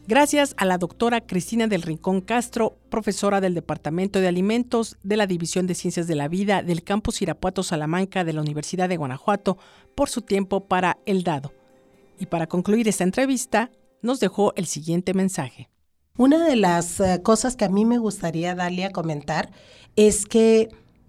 Gracias 0.06 0.54
a 0.58 0.66
la 0.66 0.76
doctora 0.76 1.22
Cristina 1.22 1.66
del 1.66 1.80
Rincón 1.80 2.20
Castro, 2.20 2.76
profesora 2.90 3.40
del 3.40 3.54
Departamento 3.54 4.20
de 4.20 4.28
Alimentos 4.28 4.98
de 5.02 5.16
la 5.16 5.26
División 5.26 5.66
de 5.66 5.74
Ciencias 5.74 6.06
de 6.06 6.14
la 6.14 6.28
Vida 6.28 6.62
del 6.62 6.84
Campus 6.84 7.22
Irapuato 7.22 7.62
Salamanca 7.62 8.22
de 8.22 8.34
la 8.34 8.42
Universidad 8.42 8.90
de 8.90 8.98
Guanajuato, 8.98 9.56
por 9.94 10.10
su 10.10 10.20
tiempo 10.20 10.66
para 10.68 10.98
el 11.06 11.22
dado. 11.24 11.54
Y 12.18 12.26
para 12.26 12.46
concluir 12.46 12.86
esta 12.86 13.02
entrevista, 13.02 13.70
nos 14.02 14.20
dejó 14.20 14.52
el 14.56 14.66
siguiente 14.66 15.14
mensaje. 15.14 15.70
Una 16.18 16.44
de 16.44 16.56
las 16.56 17.00
eh, 17.00 17.22
cosas 17.22 17.56
que 17.56 17.64
a 17.64 17.70
mí 17.70 17.86
me 17.86 17.96
gustaría 17.96 18.54
darle 18.54 18.84
a 18.84 18.92
comentar 18.92 19.52
es 19.96 20.26
que 20.26 20.68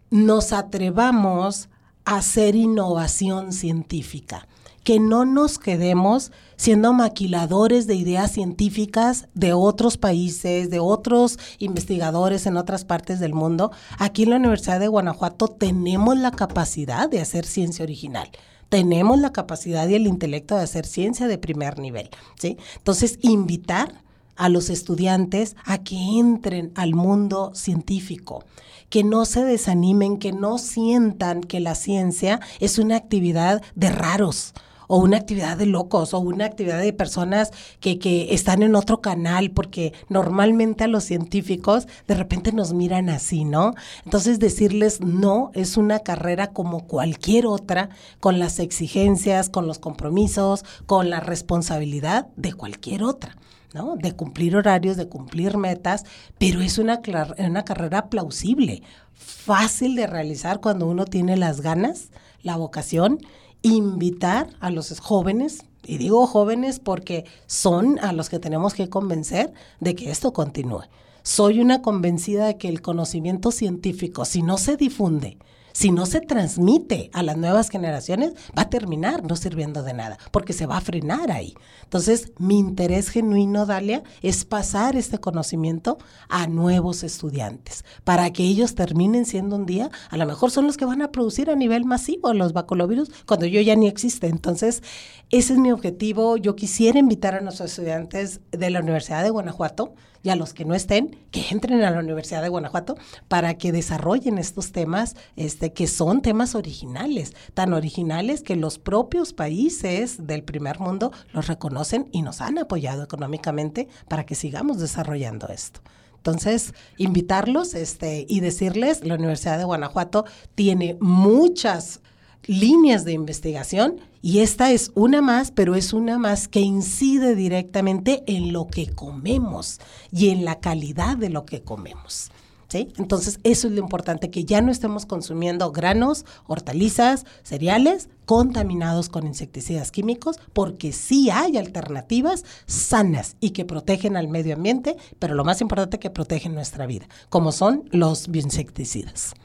nos 0.09 0.53
atrevamos 0.53 1.67
a 2.05 2.17
hacer 2.17 2.55
innovación 2.55 3.51
científica 3.51 4.47
que 4.85 4.99
no 4.99 5.25
nos 5.25 5.57
quedemos 5.59 6.31
siendo 6.57 6.93
maquiladores 6.93 7.87
de 7.87 7.95
ideas 7.95 8.31
científicas 8.31 9.27
de 9.33 9.53
otros 9.53 9.97
países, 9.97 10.69
de 10.69 10.79
otros 10.79 11.39
investigadores 11.59 12.45
en 12.45 12.57
otras 12.57 12.85
partes 12.85 13.19
del 13.19 13.33
mundo. 13.33 13.71
Aquí 13.97 14.23
en 14.23 14.31
la 14.31 14.37
Universidad 14.37 14.79
de 14.79 14.87
Guanajuato 14.87 15.47
tenemos 15.47 16.17
la 16.17 16.31
capacidad 16.31 17.09
de 17.09 17.21
hacer 17.21 17.45
ciencia 17.45 17.83
original 17.83 18.29
tenemos 18.69 19.19
la 19.19 19.31
capacidad 19.31 19.87
y 19.87 19.93
el 19.93 20.07
intelecto 20.07 20.55
de 20.55 20.63
hacer 20.63 20.85
ciencia 20.85 21.27
de 21.27 21.37
primer 21.37 21.79
nivel, 21.79 22.09
¿sí? 22.37 22.57
Entonces, 22.77 23.19
invitar 23.21 24.01
a 24.35 24.49
los 24.49 24.69
estudiantes 24.69 25.55
a 25.65 25.77
que 25.77 25.95
entren 25.95 26.71
al 26.75 26.93
mundo 26.93 27.51
científico, 27.53 28.43
que 28.89 29.03
no 29.03 29.25
se 29.25 29.43
desanimen, 29.43 30.17
que 30.17 30.31
no 30.31 30.57
sientan 30.57 31.41
que 31.41 31.59
la 31.59 31.75
ciencia 31.75 32.39
es 32.59 32.77
una 32.77 32.97
actividad 32.97 33.61
de 33.75 33.89
raros 33.89 34.53
o 34.87 34.97
una 34.97 35.17
actividad 35.17 35.57
de 35.57 35.65
locos 35.65 36.13
o 36.13 36.19
una 36.19 36.45
actividad 36.45 36.79
de 36.79 36.93
personas 36.93 37.51
que, 37.79 37.99
que 37.99 38.33
están 38.33 38.63
en 38.63 38.75
otro 38.75 39.01
canal, 39.01 39.51
porque 39.51 39.93
normalmente 40.09 40.83
a 40.83 40.87
los 40.87 41.03
científicos 41.03 41.87
de 42.07 42.15
repente 42.15 42.51
nos 42.51 42.73
miran 42.73 43.09
así, 43.09 43.45
¿no? 43.45 43.73
Entonces 44.03 44.39
decirles 44.39 45.01
no 45.01 45.51
es 45.53 45.77
una 45.77 45.99
carrera 45.99 46.47
como 46.47 46.87
cualquier 46.87 47.45
otra, 47.45 47.89
con 48.19 48.39
las 48.39 48.59
exigencias, 48.59 49.49
con 49.49 49.67
los 49.67 49.79
compromisos, 49.79 50.65
con 50.85 51.09
la 51.09 51.19
responsabilidad 51.19 52.27
de 52.35 52.53
cualquier 52.53 53.03
otra. 53.03 53.35
¿no? 53.73 53.97
De 53.97 54.13
cumplir 54.13 54.55
horarios, 54.55 54.95
de 54.95 55.09
cumplir 55.09 55.57
metas, 55.57 56.05
pero 56.37 56.61
es 56.61 56.77
una, 56.77 57.01
una 57.37 57.65
carrera 57.65 58.09
plausible, 58.09 58.81
fácil 59.13 59.95
de 59.95 60.07
realizar 60.07 60.61
cuando 60.61 60.87
uno 60.87 61.03
tiene 61.03 61.35
las 61.35 61.59
ganas, 61.59 62.09
la 62.41 62.55
vocación 62.55 63.19
invitar 63.67 64.49
a 64.59 64.69
los 64.69 64.99
jóvenes, 64.99 65.65
y 65.85 65.97
digo 65.97 66.25
jóvenes 66.27 66.79
porque 66.79 67.25
son 67.47 67.99
a 67.99 68.11
los 68.11 68.29
que 68.29 68.39
tenemos 68.39 68.73
que 68.73 68.89
convencer 68.89 69.53
de 69.79 69.95
que 69.95 70.11
esto 70.11 70.33
continúe. 70.33 70.83
Soy 71.23 71.59
una 71.59 71.81
convencida 71.81 72.45
de 72.45 72.57
que 72.57 72.67
el 72.67 72.81
conocimiento 72.81 73.51
científico, 73.51 74.25
si 74.25 74.43
no 74.43 74.57
se 74.57 74.77
difunde, 74.77 75.37
si 75.75 75.91
no 75.91 76.05
se 76.05 76.21
transmite 76.21 77.09
a 77.11 77.21
las 77.21 77.35
nuevas 77.35 77.69
generaciones, 77.69 78.31
va 78.57 78.61
a 78.61 78.69
terminar 78.69 79.25
no 79.25 79.35
sirviendo 79.35 79.83
de 79.83 79.93
nada, 79.93 80.17
porque 80.31 80.53
se 80.53 80.67
va 80.67 80.77
a 80.77 80.81
frenar 80.81 81.31
ahí. 81.31 81.53
Entonces, 81.83 82.31
mi 82.37 82.57
interés 82.57 83.09
genuino, 83.09 83.65
Dalia, 83.65 84.01
es 84.21 84.45
pasar 84.45 84.95
este 84.95 85.17
conocimiento 85.17 85.97
a 86.29 86.47
nuevos 86.47 87.03
estudiantes, 87.03 87.83
para 88.05 88.31
que 88.31 88.43
ellos 88.43 88.73
terminen 88.73 89.25
siendo 89.25 89.57
un 89.57 89.65
día, 89.65 89.89
a 90.09 90.15
lo 90.15 90.25
mejor 90.25 90.49
son 90.49 90.65
los 90.65 90.77
que 90.77 90.85
van 90.85 91.01
a 91.01 91.11
producir 91.11 91.49
a 91.49 91.57
nivel 91.57 91.83
masivo 91.83 92.33
los 92.33 92.53
baculovirus, 92.53 93.11
cuando 93.25 93.45
yo 93.45 93.59
ya 93.59 93.75
ni 93.75 93.89
existe. 93.89 94.27
Entonces, 94.27 94.81
ese 95.29 95.53
es 95.53 95.59
mi 95.59 95.73
objetivo. 95.73 96.37
Yo 96.37 96.55
quisiera 96.55 96.99
invitar 96.99 97.35
a 97.35 97.41
nuestros 97.41 97.71
estudiantes 97.71 98.39
de 98.51 98.69
la 98.69 98.79
Universidad 98.79 99.23
de 99.23 99.29
Guanajuato, 99.29 99.93
y 100.25 100.31
a 100.31 100.35
los 100.35 100.55
que 100.55 100.65
no 100.65 100.73
estén, 100.73 101.15
que 101.29 101.45
entren 101.51 101.83
a 101.83 101.91
la 101.91 101.99
Universidad 101.99 102.41
de 102.41 102.49
Guanajuato 102.49 102.97
para 103.27 103.59
que 103.59 103.71
desarrollen 103.71 104.39
estos 104.39 104.71
temas 104.71 105.15
este, 105.35 105.71
que 105.71 105.85
son 105.85 106.23
temas 106.23 106.55
originales, 106.55 107.33
tan 107.53 107.73
originales 107.73 108.41
que 108.41 108.55
los 108.55 108.79
propios 108.79 109.33
países 109.33 110.25
del 110.25 110.43
primer 110.43 110.79
mundo 110.79 111.11
los 111.31 111.45
reconocen 111.45 112.09
y 112.11 112.23
nos 112.23 112.41
han 112.41 112.57
apoyado 112.57 113.03
económicamente 113.03 113.87
para 114.07 114.25
que 114.25 114.33
sigamos 114.33 114.79
desarrollando 114.79 115.47
esto. 115.49 115.81
Entonces, 116.17 116.73
invitarlos 116.97 117.75
este, 117.75 118.25
y 118.27 118.39
decirles, 118.39 119.05
la 119.05 119.13
Universidad 119.13 119.59
de 119.59 119.63
Guanajuato 119.63 120.25
tiene 120.55 120.97
muchas 120.99 122.01
líneas 122.47 123.05
de 123.05 123.11
investigación 123.11 124.01
y 124.25 124.39
esta 124.39 124.71
es 124.71 124.91
una 124.95 125.21
más, 125.21 125.51
pero 125.51 125.75
es 125.75 125.93
una 125.93 126.17
más 126.17 126.47
que 126.47 126.59
incide 126.59 127.35
directamente 127.35 128.23
en 128.25 128.53
lo 128.53 128.65
que 128.65 128.87
comemos 128.87 129.79
y 130.11 130.29
en 130.29 130.45
la 130.45 130.59
calidad 130.59 131.15
de 131.15 131.29
lo 131.29 131.45
que 131.45 131.61
comemos. 131.61 132.31
¿Sí? 132.67 132.91
Entonces, 132.97 133.39
eso 133.43 133.67
es 133.67 133.73
lo 133.75 133.81
importante, 133.81 134.31
que 134.31 134.43
ya 134.43 134.61
no 134.61 134.71
estemos 134.71 135.05
consumiendo 135.05 135.71
granos, 135.71 136.25
hortalizas, 136.47 137.23
cereales 137.43 138.09
contaminados 138.25 139.09
con 139.09 139.27
insecticidas 139.27 139.91
químicos, 139.91 140.37
porque 140.53 140.91
sí 140.91 141.29
hay 141.29 141.57
alternativas 141.57 142.45
sanas 142.65 143.35
y 143.39 143.51
que 143.51 143.63
protegen 143.63 144.17
al 144.17 144.27
medio 144.27 144.55
ambiente, 144.55 144.97
pero 145.19 145.35
lo 145.35 145.45
más 145.45 145.61
importante 145.61 145.99
que 145.99 146.09
protegen 146.09 146.55
nuestra 146.55 146.87
vida, 146.87 147.07
como 147.29 147.51
son 147.51 147.87
los 147.91 148.29
bioinsecticidas. 148.29 149.35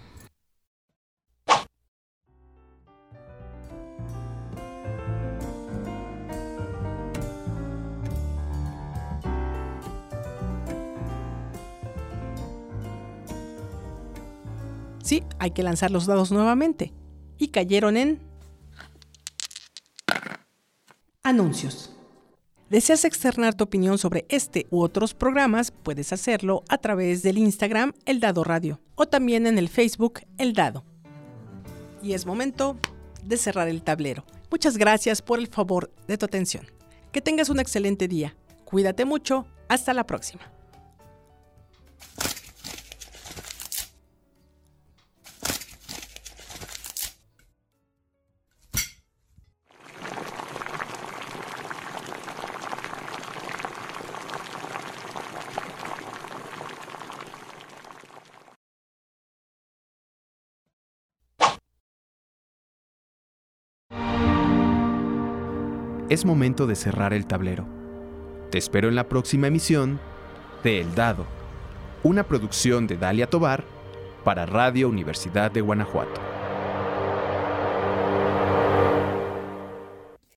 Sí, 15.10 15.24
hay 15.40 15.50
que 15.50 15.64
lanzar 15.64 15.90
los 15.90 16.06
dados 16.06 16.30
nuevamente. 16.30 16.92
Y 17.36 17.48
cayeron 17.48 17.96
en... 17.96 18.20
Anuncios. 21.24 21.90
¿Deseas 22.68 23.04
externar 23.04 23.56
tu 23.56 23.64
opinión 23.64 23.98
sobre 23.98 24.24
este 24.28 24.68
u 24.70 24.80
otros 24.80 25.14
programas? 25.14 25.72
Puedes 25.72 26.12
hacerlo 26.12 26.62
a 26.68 26.78
través 26.78 27.24
del 27.24 27.38
Instagram 27.38 27.92
El 28.04 28.20
Dado 28.20 28.44
Radio 28.44 28.78
o 28.94 29.06
también 29.06 29.48
en 29.48 29.58
el 29.58 29.68
Facebook 29.68 30.20
El 30.38 30.52
Dado. 30.52 30.84
Y 32.04 32.12
es 32.12 32.24
momento 32.24 32.78
de 33.24 33.36
cerrar 33.36 33.66
el 33.66 33.82
tablero. 33.82 34.24
Muchas 34.48 34.76
gracias 34.76 35.22
por 35.22 35.40
el 35.40 35.48
favor 35.48 35.90
de 36.06 36.18
tu 36.18 36.26
atención. 36.26 36.66
Que 37.10 37.20
tengas 37.20 37.48
un 37.48 37.58
excelente 37.58 38.06
día. 38.06 38.36
Cuídate 38.64 39.04
mucho. 39.04 39.44
Hasta 39.68 39.92
la 39.92 40.06
próxima. 40.06 40.52
Es 66.10 66.24
momento 66.24 66.66
de 66.66 66.74
cerrar 66.74 67.14
el 67.14 67.24
tablero. 67.24 67.66
Te 68.50 68.58
espero 68.58 68.88
en 68.88 68.96
la 68.96 69.08
próxima 69.08 69.46
emisión 69.46 70.00
de 70.64 70.80
El 70.80 70.94
Dado, 70.96 71.24
una 72.02 72.24
producción 72.24 72.88
de 72.88 72.96
Dalia 72.96 73.30
Tobar 73.30 73.62
para 74.24 74.44
Radio 74.44 74.88
Universidad 74.88 75.52
de 75.52 75.60
Guanajuato. 75.60 76.29